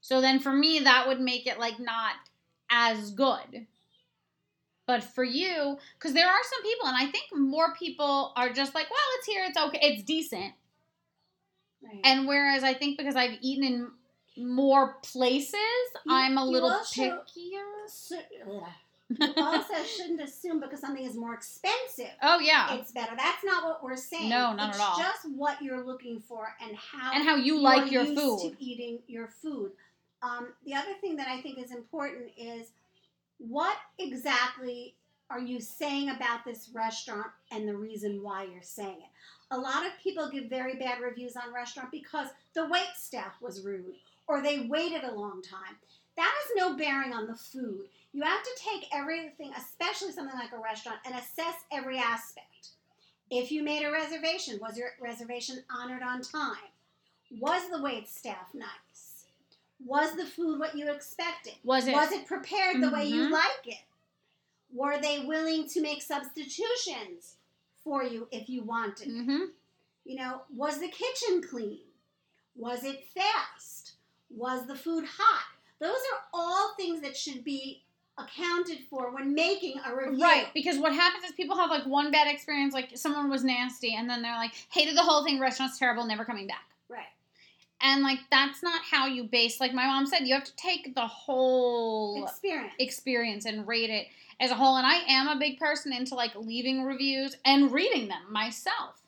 [0.00, 2.14] So then for me that would make it like not
[2.68, 3.66] as good.
[4.84, 8.72] But for you, because there are some people, and I think more people are just
[8.72, 10.54] like, well, it's here, it's okay, it's decent.
[11.82, 12.00] Right.
[12.04, 17.02] And whereas I think because I've eaten in more places, You- I'm a little also-
[17.02, 17.88] pickier.
[17.88, 18.62] So- ugh.
[19.20, 23.14] you also shouldn't assume because something is more expensive Oh yeah, it's better.
[23.16, 24.28] That's not what we're saying.
[24.28, 24.98] No, not it's at all.
[24.98, 28.40] just what you're looking for and how and how you like your used food.
[28.40, 29.72] to eating your food.
[30.22, 32.72] Um, the other thing that I think is important is
[33.38, 34.94] what exactly
[35.30, 39.10] are you saying about this restaurant and the reason why you're saying it?
[39.50, 43.62] A lot of people give very bad reviews on restaurant because the wait staff was
[43.62, 43.94] rude
[44.26, 45.76] or they waited a long time.
[46.16, 47.88] That has no bearing on the food.
[48.16, 52.68] You have to take everything, especially something like a restaurant, and assess every aspect.
[53.30, 56.70] If you made a reservation, was your reservation honored on time?
[57.38, 59.26] Was the wait staff nice?
[59.84, 61.56] Was the food what you expected?
[61.62, 61.92] Was it?
[61.92, 63.32] Was it prepared the way you Mhm.
[63.32, 63.84] like it?
[64.72, 67.36] Were they willing to make substitutions
[67.84, 69.08] for you if you wanted?
[69.08, 69.24] it?
[69.24, 69.44] hmm
[70.06, 71.84] You know, was the kitchen clean?
[72.54, 73.96] Was it fast?
[74.30, 75.48] Was the food hot?
[75.80, 77.82] Those are all things that should be
[78.18, 80.22] accounted for when making a review.
[80.22, 83.94] Right, because what happens is people have like one bad experience, like someone was nasty,
[83.94, 86.64] and then they're like, hated the whole thing, restaurant's terrible, never coming back.
[86.88, 87.06] Right.
[87.80, 89.60] And like that's not how you base.
[89.60, 92.72] Like my mom said, you have to take the whole Experience.
[92.78, 94.06] experience and rate it
[94.40, 94.76] as a whole.
[94.76, 99.02] And I am a big person into like leaving reviews and reading them myself.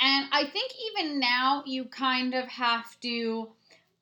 [0.00, 3.50] And I think even now you kind of have to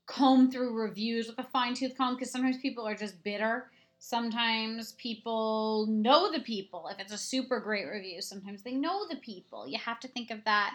[0.07, 3.71] comb through reviews with a fine tooth comb because sometimes people are just bitter.
[4.03, 6.89] Sometimes people know the people.
[6.89, 9.69] If it's a super great review, sometimes they know the people.
[9.69, 10.75] You have to think of that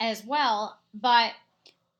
[0.00, 0.80] as well.
[0.92, 1.32] But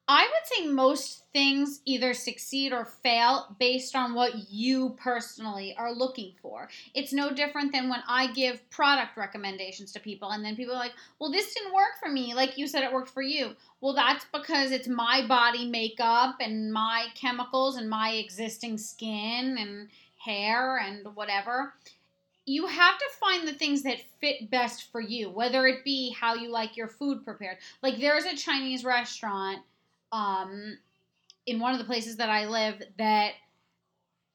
[0.09, 5.93] I would say most things either succeed or fail based on what you personally are
[5.93, 6.69] looking for.
[6.95, 10.79] It's no different than when I give product recommendations to people and then people are
[10.79, 12.35] like, well, this didn't work for me.
[12.35, 13.57] Like you said, it worked for you.
[13.81, 19.89] Well, that's because it's my body makeup and my chemicals and my existing skin and
[20.27, 21.73] hair and whatever.
[22.45, 26.35] You have to find the things that fit best for you, whether it be how
[26.35, 27.59] you like your food prepared.
[27.83, 29.61] Like there's a Chinese restaurant
[30.13, 30.79] um,
[31.47, 33.33] in one of the places that I live that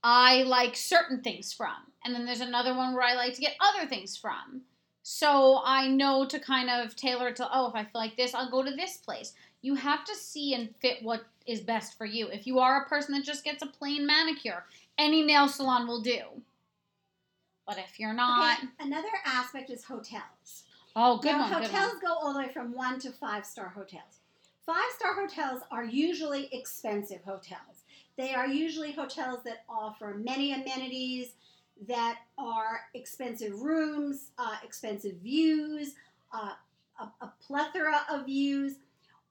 [0.04, 1.76] I like certain things from.
[2.04, 4.62] And then there's another one where I like to get other things from.
[5.04, 8.34] So I know to kind of tailor it to, oh, if I feel like this,
[8.34, 9.34] I'll go to this place.
[9.62, 12.28] You have to see and fit what is best for you.
[12.28, 14.65] If you are a person that just gets a plain manicure,
[14.97, 16.21] any nail salon will do.
[17.65, 20.63] But if you're not, Okay, another aspect is hotels.
[20.95, 22.02] oh, good now, one, good hotels one.
[22.02, 24.19] go all the way from one to five star hotels.
[24.65, 27.84] Five star hotels are usually expensive hotels.
[28.17, 31.34] They are usually hotels that offer many amenities,
[31.88, 35.95] that are expensive rooms, uh, expensive views,
[36.34, 36.54] uh,
[37.00, 38.76] a, a plethora of views.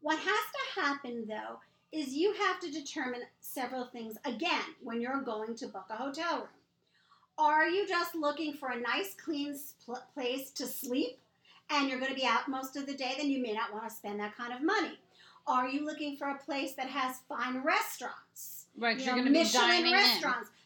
[0.03, 1.59] What has to happen though
[1.93, 6.39] is you have to determine several things again when you're going to book a hotel
[6.39, 6.49] room.
[7.39, 11.19] Are you just looking for a nice, clean spl- place to sleep?
[11.73, 13.89] and you're going to be out most of the day, then you may not want
[13.89, 14.99] to spend that kind of money.
[15.47, 18.67] Are you looking for a place that has fine restaurants?
[18.77, 20.23] Right, You you're know, going to be dining in.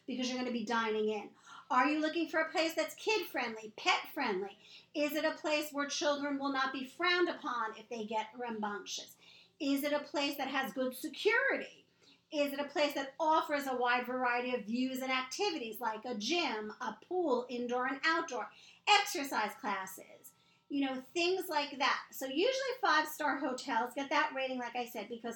[0.07, 1.29] because you're going to be dining in.
[1.69, 4.57] Are you looking for a place that's kid friendly, pet friendly?
[4.93, 9.15] Is it a place where children will not be frowned upon if they get rambunctious?
[9.59, 11.85] Is it a place that has good security?
[12.33, 16.15] Is it a place that offers a wide variety of views and activities like a
[16.15, 18.49] gym, a pool, indoor and outdoor,
[18.89, 20.33] exercise classes?
[20.69, 21.99] You know, things like that.
[22.11, 25.35] So, usually five star hotels get that rating, like I said, because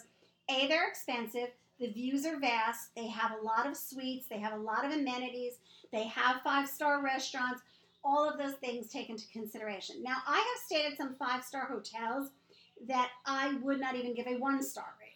[0.50, 4.54] A, they're expensive, the views are vast, they have a lot of suites, they have
[4.54, 5.54] a lot of amenities,
[5.94, 7.62] they have five star restaurants,
[8.04, 10.04] all of those things take into consideration.
[10.04, 12.32] Now, I have stayed at some five star hotels
[12.88, 15.16] that I would not even give a one star rating.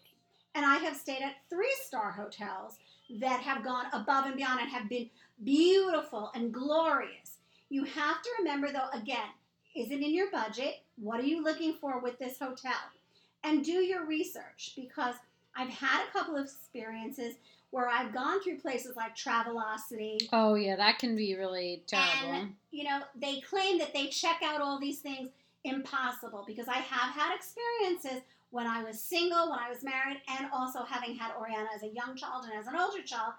[0.56, 2.78] And I have stayed at three star hotels
[3.20, 5.10] that have gone above and beyond and have been
[5.44, 7.38] beautiful and glorious.
[7.70, 9.30] You have to remember, though, again,
[9.76, 10.82] is it in your budget?
[10.98, 12.74] What are you looking for with this hotel?
[13.44, 15.16] And do your research because
[15.56, 17.36] I've had a couple of experiences
[17.72, 20.30] where I've gone through places like Travelocity.
[20.32, 22.32] Oh yeah, that can be really terrible.
[22.32, 25.30] And, you know, they claim that they check out all these things.
[25.64, 28.22] Impossible because I have had experiences
[28.52, 31.88] when I was single, when I was married, and also having had Oriana as a
[31.88, 33.34] young child and as an older child,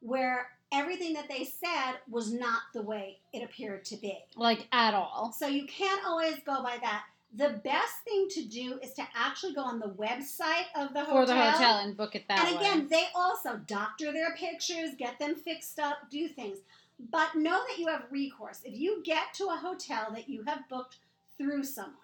[0.00, 4.18] where everything that they said was not the way it appeared to be.
[4.36, 5.32] like at all.
[5.38, 7.04] So you can't always go by that.
[7.34, 11.20] The best thing to do is to actually go on the website of the hotel.
[11.20, 12.50] For the hotel and book it that way.
[12.50, 12.86] And again, way.
[12.86, 16.58] they also doctor their pictures, get them fixed up, do things.
[17.10, 18.60] But know that you have recourse.
[18.64, 20.96] If you get to a hotel that you have booked
[21.38, 21.94] through someone,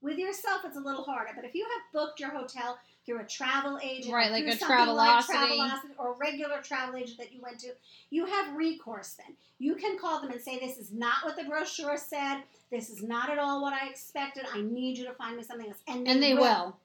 [0.00, 1.32] with yourself it's a little harder.
[1.34, 4.56] But if you have booked your hotel through a travel agent, or Right, like a
[4.56, 5.56] something like Travelocity.
[5.58, 7.70] Travelocity or a regular travel agent that you went to,
[8.10, 9.14] you have recourse.
[9.14, 12.42] Then you can call them and say, "This is not what the brochure said.
[12.70, 14.44] This is not at all what I expected.
[14.52, 16.76] I need you to find me something else." And they, and they will.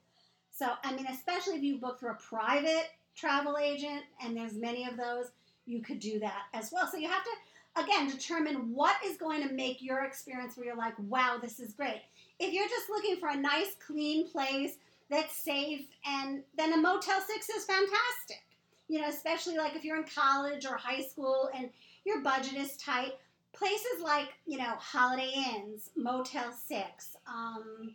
[0.50, 4.84] so, I mean, especially if you book through a private travel agent, and there's many
[4.86, 5.26] of those,
[5.66, 6.88] you could do that as well.
[6.90, 7.30] So, you have to
[7.78, 11.72] again, determine what is going to make your experience where you're like, wow, this is
[11.72, 12.02] great.
[12.38, 14.76] If you're just looking for a nice, clean place
[15.10, 18.44] that's safe, and then a Motel 6 is fantastic.
[18.88, 21.70] You know, especially like if you're in college or high school and
[22.04, 23.12] your budget is tight.
[23.52, 27.94] Places like, you know, Holiday Inns, Motel 6, um,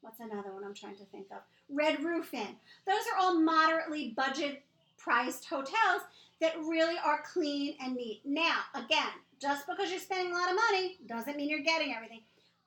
[0.00, 1.38] what's another one I'm trying to think of?
[1.70, 2.56] Red Roof Inn.
[2.86, 4.62] Those are all moderately budget
[4.98, 6.02] priced hotels
[6.40, 8.20] that really are clean and neat.
[8.24, 12.20] Now, again, just because you're spending a lot of money doesn't mean you're getting everything.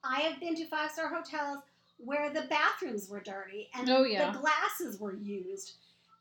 [0.04, 1.60] I have been to five star hotels
[1.98, 4.32] where the bathrooms were dirty and Oh, yeah.
[4.32, 5.74] the glasses were used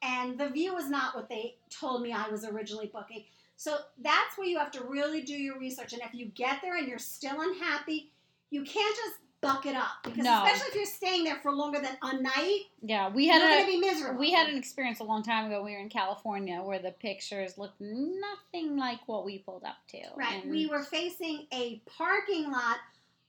[0.03, 3.25] and the view was not what they told me I was originally booking.
[3.57, 5.93] So that's where you have to really do your research.
[5.93, 8.11] And if you get there and you're still unhappy,
[8.51, 9.17] you can't just
[9.47, 10.45] buck it up because No.
[10.45, 13.79] especially if you're staying there for longer than a night, Yeah, we had gonna be
[13.79, 14.19] miserable.
[14.19, 15.63] we had an experience a long time ago.
[15.63, 19.99] We were in California where the pictures looked nothing like what we pulled up to.
[20.17, 20.43] Right.
[20.43, 22.79] And- We were facing a parking lot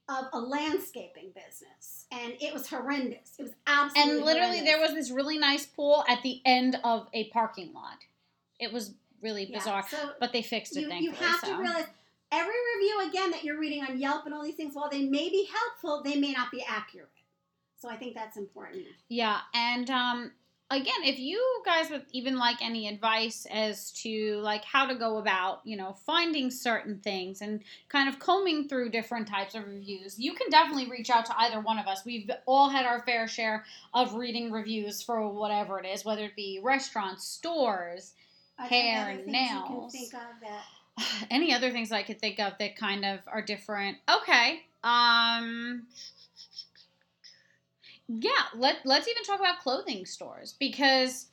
[0.10, 3.36] of a landscaping business, and it was horrendous.
[3.38, 4.66] It was absolutely and literally horrendous.
[4.66, 7.98] there was this really nice pool at the end of a parking lot.
[8.60, 10.82] It was really Yeah, bizarre, So but they fixed it.
[10.82, 11.48] you, thankfully, you have so.
[11.48, 11.88] to realize
[12.32, 15.30] every review again that you're reading on Yelp and all these things, while they may
[15.30, 17.10] be helpful, they may not be accurate.
[17.78, 18.86] So I think that's important.
[19.08, 20.32] Yeah, and um,
[20.70, 25.18] again, if you guys would even like any advice as to like how to go
[25.18, 30.20] about, you know, finding certain things and kind of combing through different types of reviews,
[30.20, 32.04] you can definitely reach out to either one of us.
[32.06, 33.64] We've all had our fair share
[33.94, 38.14] of reading reviews for whatever it is, whether it be restaurants, stores,
[38.60, 39.70] Are Hair and nails.
[39.70, 40.66] You can think of that.
[41.32, 43.98] any other things I could think of that kind of are different.
[44.10, 44.62] Okay.
[44.84, 45.88] Um
[48.08, 51.28] yeah, let let's even talk about clothing stores because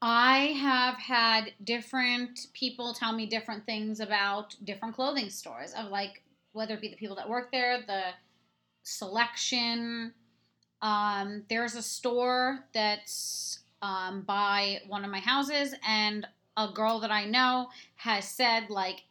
[0.00, 6.22] I have had different people tell me different things about different clothing stores of like
[6.52, 8.06] whether it be the people that work there, the
[8.82, 10.12] selection.
[10.80, 16.26] Um, there's a store that's um, by one of my houses, and
[16.56, 19.02] a girl that I know has said like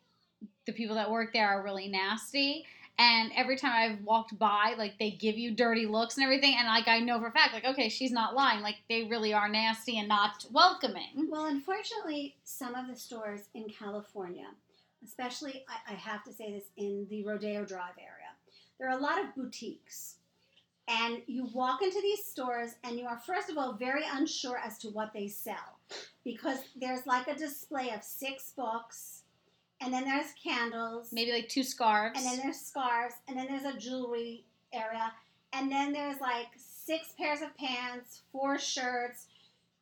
[0.65, 2.65] the people that work there are really nasty.
[2.99, 6.67] And every time I've walked by, like they give you dirty looks and everything, and
[6.67, 8.61] like I know for a fact, like okay, she's not lying.
[8.61, 11.27] Like they really are nasty and not welcoming.
[11.29, 14.47] Well, unfortunately, some of the stores in California,
[15.03, 18.35] especially, I, I have to say this, in the Rodeo Drive area,
[18.77, 20.17] there are a lot of boutiques.
[20.91, 24.77] And you walk into these stores and you are, first of all, very unsure as
[24.79, 25.79] to what they sell.
[26.25, 29.23] Because there's like a display of six books,
[29.79, 32.17] and then there's candles, Maybe like two scarves.
[32.19, 35.11] and then there's scarves, and then there's a jewelry area,
[35.53, 39.27] and then there's like six pairs of pants, four shirts,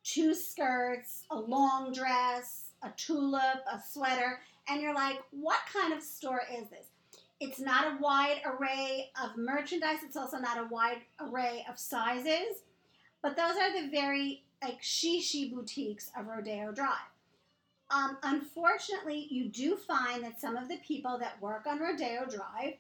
[0.04, 6.02] two skirts, a long dress, a tulip, a sweater, and you're like, what kind of
[6.02, 6.88] store is this?
[7.40, 12.64] It's not a wide array of merchandise, it's also not a wide array of sizes,
[13.22, 17.10] but those are the very like shishi boutiques of Rodeo Drive.
[17.92, 22.74] Um, unfortunately, you do find that some of the people that work on Rodeo Drive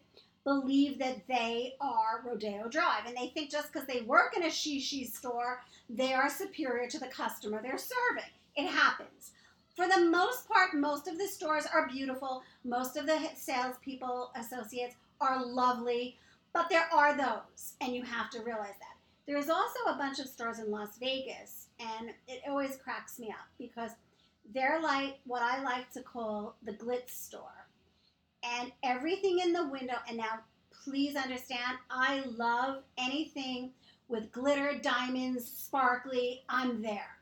[0.43, 4.47] believe that they are Rodeo Drive, and they think just because they work in a
[4.47, 8.30] shishi store, they are superior to the customer they're serving.
[8.55, 9.32] It happens.
[9.80, 12.43] For the most part, most of the stores are beautiful.
[12.65, 16.17] Most of the salespeople, associates are lovely,
[16.51, 18.97] but there are those, and you have to realize that.
[19.25, 23.47] There's also a bunch of stores in Las Vegas, and it always cracks me up
[23.57, 23.91] because
[24.53, 27.69] they're like what I like to call the glitz store.
[28.43, 30.41] And everything in the window, and now
[30.84, 33.71] please understand, I love anything
[34.09, 37.18] with glitter, diamonds, sparkly, I'm there.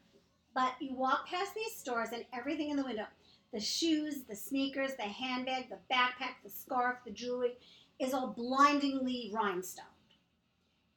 [0.58, 3.06] But you walk past these stores and everything in the window
[3.54, 7.54] the shoes, the sneakers, the handbag, the backpack, the scarf, the jewelry
[8.00, 9.86] is all blindingly rhinestoned.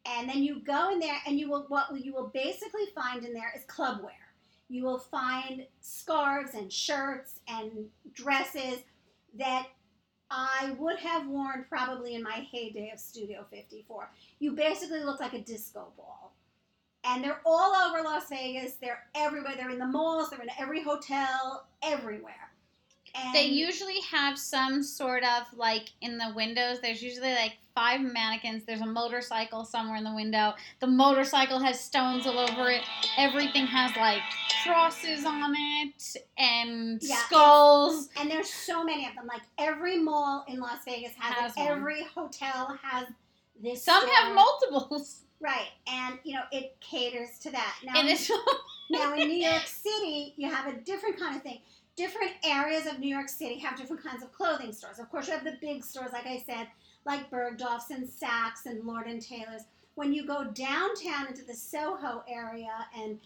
[0.07, 3.35] And then you go in there and you will what you will basically find in
[3.35, 4.33] there is clubwear.
[4.71, 7.71] You will find scarves and shirts and
[8.15, 8.79] dresses
[9.39, 9.67] that
[10.31, 14.09] I would have worn probably in my heyday of Studio 54.
[14.39, 16.33] You basically look like a disco ball.
[17.05, 18.75] And they're all over Las Vegas.
[18.75, 19.55] They're everywhere.
[19.57, 20.31] They're in the malls.
[20.31, 22.35] They're in every hotel, everywhere.
[23.15, 26.79] And They usually have some sort of like in the windows.
[26.81, 28.65] There's usually like five mannequins.
[28.65, 30.53] There's a motorcycle somewhere in the window.
[30.81, 32.83] The motorcycle has stones all over it.
[33.17, 34.21] Everything has like
[34.65, 38.11] crosses on it and Yeah, skulls.
[38.17, 39.27] and there's so many of them.
[39.27, 41.53] Like every mall in Las Vegas has, Has.
[41.57, 43.07] Every hotel has
[43.61, 43.83] this.
[43.83, 44.15] Some store.
[44.15, 45.23] have multiples.
[45.41, 47.77] Right, and you know it caters to that.
[47.85, 48.09] Now, And
[48.91, 51.61] now in New York City, you have a different kind of thing.
[51.97, 54.99] different areas of New York City have different kinds of clothing stores.
[54.99, 56.67] Of course, you have the big stores, like I said,
[57.05, 59.63] like Bergdorf's and Saks and Lord and Taylor's.
[59.95, 63.19] When you go downtown into the Soho area and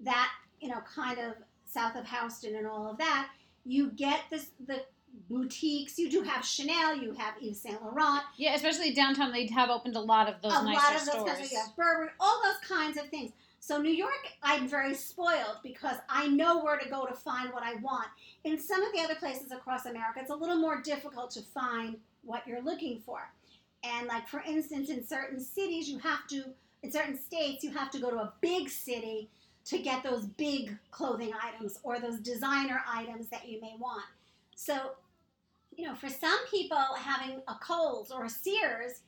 [0.00, 1.34] that, you know, kind of
[1.66, 3.28] south of Houston and all of that,
[3.64, 4.84] you get this the
[5.28, 5.98] boutiques.
[5.98, 9.96] You do have Chanel, you have Yves Saint Laurent, Yeah, especially downtown, they have opened
[9.96, 10.62] a lot of those nice.
[10.62, 11.46] a nicer lot of those stores.
[11.46, 13.32] of you have Burberry, all those kinds of things.
[13.60, 17.62] So New York, I'm very spoiled because I know where to go to find what
[17.62, 18.08] I want.
[18.44, 21.96] In some of the other places across America, it's a little more difficult to find
[22.24, 23.20] what you're looking for.
[23.82, 26.44] And like for instance, in certain cities, you have to,
[26.82, 29.30] in certain states, you have to go to a big city
[29.66, 34.04] to get those big clothing items or those designer items that you may want.
[34.56, 34.92] So,
[35.76, 39.02] you know, for some people, having a Kohl's or a Sears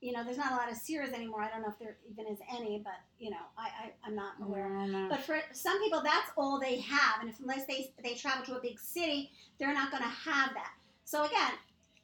[0.00, 1.42] you know, there's not a lot of Sears anymore.
[1.42, 4.34] I don't know if there even is any, but you know, I, I I'm not
[4.40, 4.76] aware.
[4.76, 5.08] I don't.
[5.08, 8.56] But for some people, that's all they have, and if unless they they travel to
[8.56, 10.72] a big city, they're not going to have that.
[11.04, 11.52] So again,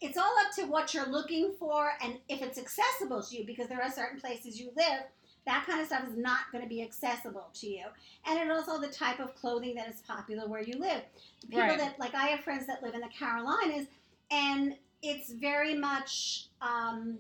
[0.01, 3.69] it's all up to what you're looking for and if it's accessible to you, because
[3.69, 5.03] there are certain places you live.
[5.47, 7.85] That kind of stuff is not going to be accessible to you,
[8.27, 11.03] and it also the type of clothing that is popular where you live.
[11.43, 11.79] People Right.
[11.79, 13.87] that like I have friends that live in the Carolinas,
[14.31, 17.19] and it's very much um,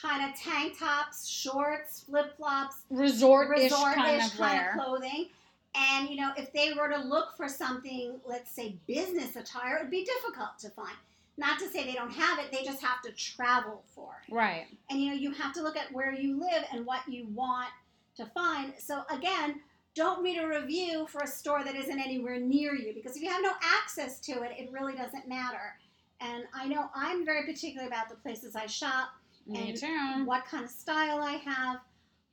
[0.00, 4.72] kind of tank tops, shorts, flip flops, resort-ish, resort-ish kind of wear.
[4.76, 5.28] clothing.
[5.74, 9.90] And you know, if they were to look for something, let's say business attire, it'd
[9.90, 10.96] be difficult to find.
[11.36, 14.32] Not to say they don't have it, they just have to travel for it.
[14.32, 14.66] right.
[14.90, 17.70] And you know, you have to look at where you live and what you want
[18.16, 18.74] to find.
[18.78, 19.60] So again,
[19.96, 23.28] don't read a review for a store that isn't anywhere near you because if you
[23.30, 25.74] have no access to it, it really doesn't matter.
[26.20, 29.08] And I know I'm very particular about the places I shop
[29.46, 30.24] Me And too.
[30.24, 31.78] what kind of style I have.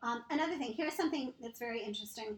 [0.04, 2.38] Um, another thing, here's something that's very interesting.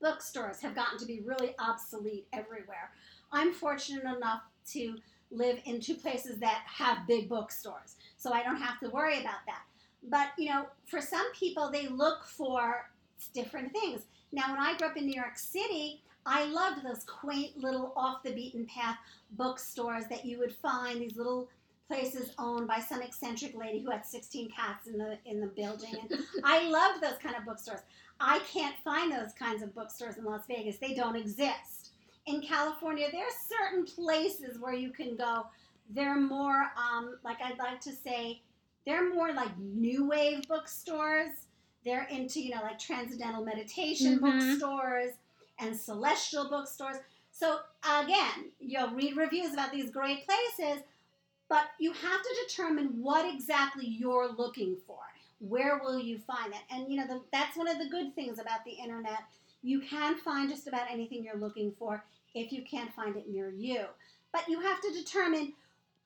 [0.00, 2.90] Bookstores have gotten to be really obsolete everywhere.
[3.32, 4.40] I'm fortunate enough
[4.72, 4.96] to
[5.30, 9.44] live in two places that have big bookstores, so I don't have to worry about
[9.46, 9.62] that.
[10.08, 12.90] But you know, for some people, they look for
[13.34, 14.02] different things.
[14.32, 18.22] Now, when I grew up in New York City, I loved those quaint little off
[18.22, 18.98] the beaten path
[19.32, 21.48] bookstores that you would find these little
[21.88, 25.96] places owned by some eccentric lady who had 16 cats in the in the building
[26.00, 27.80] and I loved those kind of bookstores.
[28.20, 30.76] I can't find those kinds of bookstores in Las Vegas.
[30.76, 31.79] They don't exist.
[32.30, 35.46] In California, there are certain places where you can go.
[35.90, 38.40] They're more um, like I'd like to say
[38.86, 41.30] they're more like new wave bookstores.
[41.84, 44.20] They're into, you know, like transcendental meditation Mhm.
[44.20, 45.14] bookstores
[45.58, 46.98] and celestial bookstores.
[47.32, 50.84] So again, you'll read reviews about these great places,
[51.48, 55.00] but you have to determine what exactly you're looking for.
[55.40, 56.62] Where will you find that?
[56.70, 59.24] And you know, the, that's one of the good things about the internet.
[59.62, 62.04] You can find just about anything you're looking for
[62.34, 63.84] if you can't find it near you.
[64.32, 65.52] But you have to determine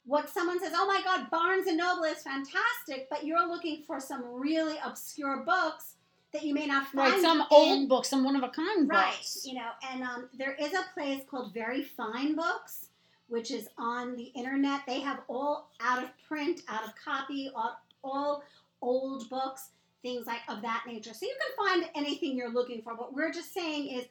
[0.06, 4.00] what someone says, oh my God, Barnes and Noble is fantastic, but you're looking for
[4.00, 5.94] some really obscure books
[6.32, 7.12] that you may not find.
[7.12, 9.46] Right, some in- old books, some one of a kind Right, books.
[9.46, 12.88] you know, and um, there is a place called Very Fine Books,
[13.28, 14.82] which is on the internet.
[14.86, 18.42] They have all out of print, out of copy, all, all
[18.82, 19.70] old books,
[20.02, 21.14] things like of that nature.
[21.14, 22.94] So you can find anything you're looking for.
[22.94, 24.04] What we're just saying is,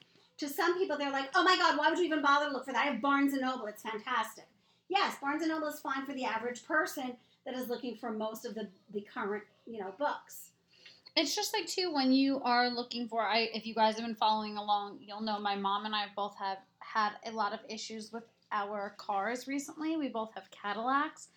[0.43, 2.65] to some people, they're like, "Oh my God, why would you even bother to look
[2.65, 2.85] for that?
[2.85, 3.65] I have Barnes and Noble.
[3.65, 4.47] It's fantastic."
[4.89, 7.15] Yes, Barnes and Noble is fine for the average person
[7.45, 10.51] that is looking for most of the the current, you know, books.
[11.15, 13.21] It's just like too when you are looking for.
[13.21, 16.35] I if you guys have been following along, you'll know my mom and I both
[16.37, 19.97] have had a lot of issues with our cars recently.
[19.97, 21.29] We both have Cadillacs,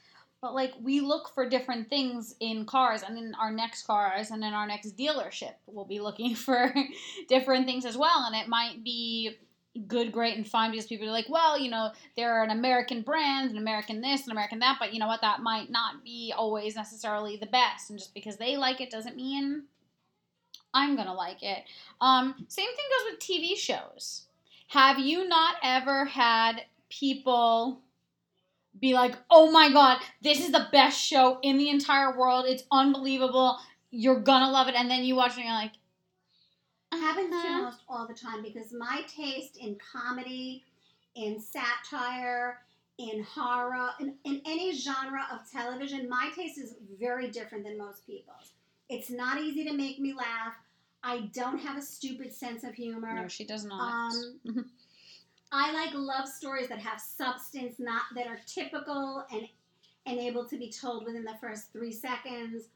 [0.42, 4.44] but like we look for different things in cars, and in our next cars and
[4.44, 6.74] in our next dealership, we'll be looking for
[7.28, 8.24] different things as well.
[8.26, 9.36] And it might be
[9.86, 13.50] good, great, and fine because people are like, well, you know, they're an American brand,
[13.50, 15.20] an American this, an American that, but you know what?
[15.20, 17.90] That might not be always necessarily the best.
[17.90, 19.64] And just because they like it doesn't mean
[20.72, 21.64] I'm gonna like it.
[22.00, 24.26] Um, same thing goes with TV shows.
[24.68, 27.80] Have you not ever had people
[28.80, 32.64] be like, oh my god, this is the best show in the entire world, it's
[32.70, 33.58] unbelievable,
[33.90, 35.72] you're gonna love it, and then you watch it and you're like,
[36.92, 40.64] happens to "Uh-huh." almost all the time because my taste in comedy,
[41.14, 42.60] in satire,
[42.98, 48.06] in horror, in, in any genre of television, my taste is very different than most
[48.06, 48.52] people's.
[48.88, 50.54] It's not easy to make me laugh.
[51.02, 53.12] I don't have a stupid sense of humor.
[53.14, 54.12] No, she does not.
[54.12, 54.70] Um,
[55.52, 59.48] I like love stories that have substance, not that are typical and
[60.06, 62.68] and able to be told within the first three seconds.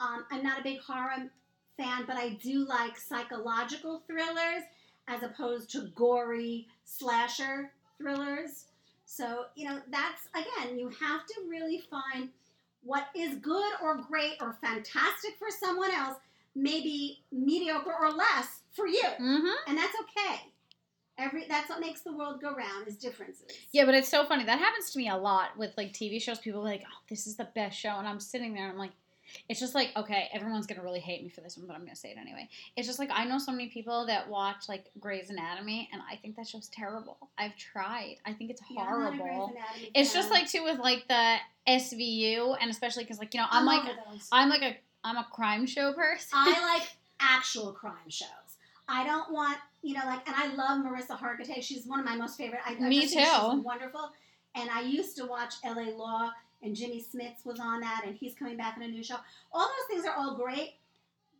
[0.00, 1.30] Um, I'm not a big horror
[1.76, 4.64] fan, but I do like psychological thrillers.
[5.08, 8.66] as opposed to gory slasher thrillers.
[9.04, 12.30] So, you know, that's again, you have to really find
[12.82, 16.16] what is good or great or fantastic for someone else,
[16.54, 19.04] maybe mediocre or less for you.
[19.20, 19.68] Mm-hmm.
[19.68, 20.40] And that's okay.
[21.18, 23.46] Every that's what makes the world go round is differences.
[23.72, 24.44] Yeah, but it's so funny.
[24.44, 26.38] That happens to me a lot with like TV shows.
[26.38, 28.78] People are like, "Oh, this is the best show," and I'm sitting there and I'm
[28.78, 28.92] like,
[29.48, 31.96] it's just like, okay, everyone's gonna really hate me for this one, but I'm gonna
[31.96, 32.48] say it anyway.
[32.76, 36.16] It's just like I know so many people that watch like Grey's Anatomy, and I
[36.16, 37.16] think that show's terrible.
[37.38, 38.16] I've tried.
[38.24, 39.54] I think it's Yeah, I'm not a Grey's horrible.
[39.94, 41.36] It's just like too with like the
[41.68, 43.96] SVU, and especially because like you know I'm, I'm like.
[44.32, 46.30] I'm like a I'm a crime show person.
[46.32, 46.88] I like
[47.20, 48.28] actual crime shows.
[48.88, 51.62] I don't want, you know, like, and I love Mariska Hargitay.
[51.62, 52.60] She's one of my most favorite.
[52.64, 53.18] I, Me too.
[53.18, 54.10] She's wonderful.
[54.54, 55.96] And I used to watch L.A.
[55.96, 56.30] Law,
[56.62, 59.16] and Jimmy Smits was on that, and he's coming back in a new show.
[59.52, 60.74] All those things are all great,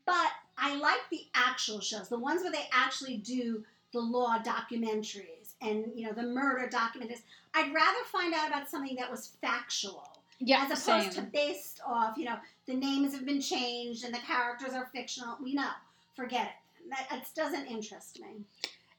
[0.07, 5.53] but I like the actual shows, the ones where they actually do the law documentaries
[5.61, 7.21] and you know the murder documentaries.
[7.55, 10.09] I'd rather find out about something that was factual
[10.45, 12.37] yeah, as opposed to based off, you know,
[12.67, 15.37] the names have been changed and the characters are fictional.
[15.43, 15.71] We know.
[16.17, 16.53] Forget it.
[16.91, 18.45] That, that doesn't interest me.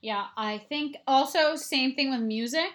[0.01, 2.69] Yeah, I think also same thing with music.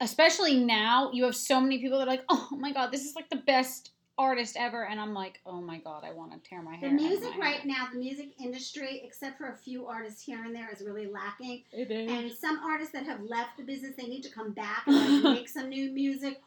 [0.00, 3.14] Especially now, you have so many people that are like, "Oh my god, this is
[3.16, 6.62] like the best artist ever," and I'm like, "Oh my god, I want to tear
[6.62, 9.56] my The hair." out of music right head." now, the music industry, except for a
[9.56, 11.64] few artists here and there, is really lacking.
[11.72, 12.10] It is.
[12.10, 15.34] And some artists that have left the business, they need to come back and like,
[15.34, 16.40] make some new music,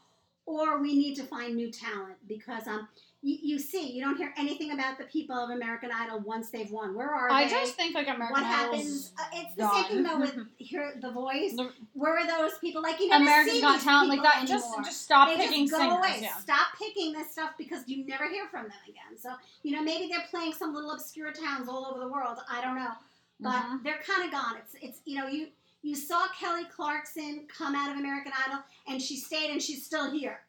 [0.46, 2.88] or we need to find new talent because um,
[3.24, 6.72] you, you see, you don't hear anything about the people of American Idol once they've
[6.72, 6.96] won.
[6.96, 7.36] Where are they?
[7.36, 7.50] I they?
[7.52, 9.12] just think like American what Idol's happens?
[9.20, 11.54] Uh, it's the same thing though with here the voice.
[11.56, 12.82] The- Where are those people?
[12.82, 14.48] Like you never America's see Got these Talent like people that.
[14.48, 14.84] Just anymore.
[14.84, 15.98] just stop they picking just go singers.
[15.98, 16.20] away.
[16.22, 16.36] Yeah.
[16.38, 19.18] Stop picking this stuff because you never hear from them again.
[19.20, 22.40] So you know maybe they're playing some little obscure towns all over the world.
[22.52, 22.92] I don't know,
[23.40, 23.84] but Mhm.
[23.84, 24.56] they're kind of gone.
[24.58, 25.48] It's it's you know you
[25.84, 30.10] you saw Kelly Clarkson come out of American Idol and she stayed and she's still
[30.12, 30.40] here.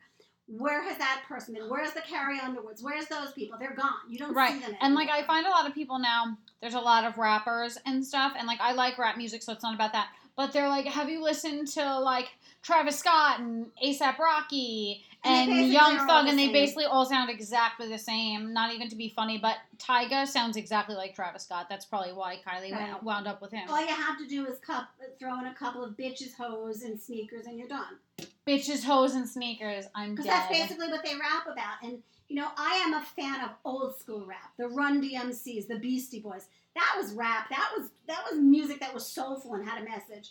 [0.48, 1.68] Where has that person been?
[1.70, 2.82] Where's the Carrie Underwoods?
[2.82, 3.58] Where's those people?
[3.58, 3.92] They're gone.
[4.08, 4.52] You don't Right.
[4.52, 4.76] see them.
[4.80, 8.04] And like I find a lot of people now, there's a lot of rappers and
[8.04, 10.08] stuff, and like I like rap music, so it's not about that.
[10.36, 12.28] But they're like, have you listened to like
[12.62, 16.52] Travis Scott and ASAP Rocky And and, Young Thug, the and they same.
[16.52, 18.52] basically all sound exactly the same.
[18.52, 21.68] Not even to be funny, but Tyga sounds exactly like Travis Scott.
[21.68, 22.90] That's probably why Kylie Right.
[22.90, 23.68] wound- wound up with him.
[23.70, 24.88] All you have to do is cup,
[25.20, 27.98] throw in a couple of bitches, hoes, and sneakers, and you're done.
[28.48, 29.84] Bitches, hoes, and sneakers.
[29.94, 30.32] I'm Because dead.
[30.32, 31.76] that's basically what they rap about.
[31.82, 34.52] And, you know, I am a fan of old school rap.
[34.58, 36.46] The Run DMCs, the Beastie Boys.
[36.74, 37.48] That was rap.
[37.50, 40.30] That was that was music that was soulful and had a message.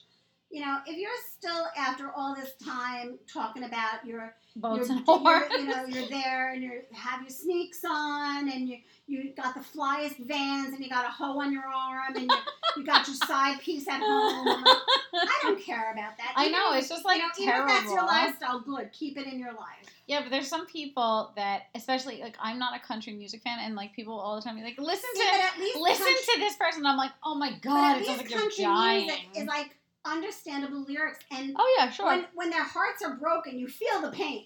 [0.51, 5.07] You know, if you're still after all this time talking about your Boats you're, and
[5.07, 9.53] you're- you know, you're there and you have your sneaks on and you you got
[9.53, 12.37] the flyest vans and you got a hoe on your arm and you,
[12.77, 14.45] you got your side piece at home.
[14.45, 14.77] Like,
[15.13, 16.33] I don't care about that.
[16.35, 18.91] I know, if- it's just like you know, even if that's your lifestyle, good.
[18.91, 19.87] Keep it in your life.
[20.07, 23.75] Yeah, but there's some people that, especially like I'm not a country music fan, and
[23.75, 26.85] like people all the time be like, listen to but listen country, to this person.
[26.85, 29.05] I'm like, oh my but god, at it sounds like you're country dying.
[29.07, 32.05] music is like understandable lyrics, and oh yeah, sure.
[32.05, 34.45] when when their hearts are broken, you feel the pain.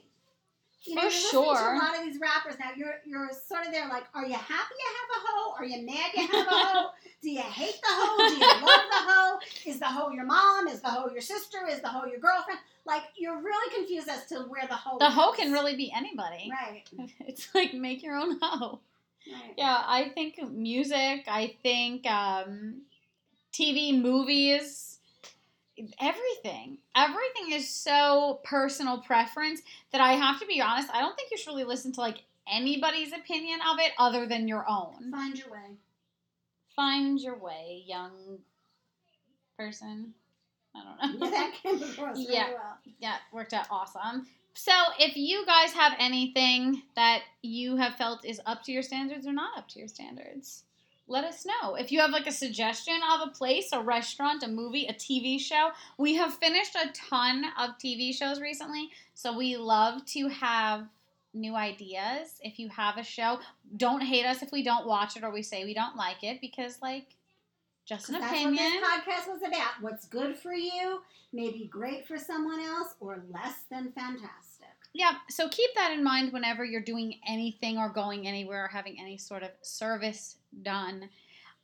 [0.83, 1.73] You know, For you're listening to sure.
[1.73, 2.69] a lot of these rappers now.
[2.77, 5.53] You're you're sort of there, like, are you happy you have a hoe?
[5.57, 6.89] Are you mad you have a hoe?
[7.23, 8.29] Do you hate the hoe?
[8.29, 9.39] Do you love the hoe?
[9.65, 10.67] Is the hoe your mom?
[10.67, 11.57] Is the hoe your sister?
[11.67, 12.59] Is the hoe your girlfriend?
[12.85, 14.99] Like, you're really confused as to where the hoe.
[14.99, 16.51] the hoe can really be anybody.
[16.51, 16.83] Right.
[17.21, 18.79] It's like make your own hoe.
[19.27, 19.53] Right.
[19.57, 21.23] Yeah, I think music.
[21.27, 22.81] I think um,
[23.51, 24.94] TV, movies,
[25.99, 26.77] everything.
[26.95, 29.61] Everything is so personal preference
[29.91, 30.89] that I have to be honest.
[30.93, 34.47] I don't think you should really listen to like anybody's opinion of it other than
[34.47, 35.11] your own.
[35.11, 35.77] Find your way.
[36.75, 38.39] Find your way, young
[39.57, 40.13] person.
[40.75, 41.25] I don't know.
[41.25, 42.47] Yeah, that came across really Yeah.
[42.49, 42.77] well.
[42.99, 44.27] yeah, worked out awesome.
[44.57, 49.27] So, if you guys have anything that you have felt is up to your standards
[49.27, 50.63] or not up to your standards,
[51.07, 51.75] let us know.
[51.75, 55.39] If you have like a suggestion of a place, a restaurant, a movie, a TV
[55.39, 60.87] show, we have finished a ton of TV shows recently, so we love to have
[61.33, 62.39] new ideas.
[62.41, 63.39] If you have a show,
[63.77, 66.41] don't hate us if we don't watch it or we say we don't like it
[66.41, 67.15] because, like,
[67.85, 68.55] just an That's opinion.
[68.55, 69.81] what this podcast was about.
[69.81, 71.01] What's good for you
[71.33, 74.55] may be great for someone else or less than fantastic.
[74.93, 78.97] Yeah, so keep that in mind whenever you're doing anything or going anywhere or having
[78.99, 81.09] any sort of service done.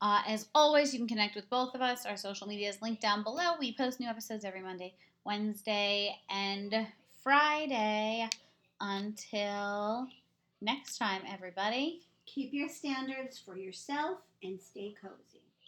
[0.02, 2.06] Uh, as always, you can connect with both of us.
[2.06, 3.54] Our social media is linked down below.
[3.60, 6.88] We post new episodes every Monday, Wednesday, and
[7.24, 8.28] Friday.
[8.80, 10.08] Until
[10.60, 12.02] next time, everybody.
[12.26, 15.31] Keep your standards for yourself and stay cozy.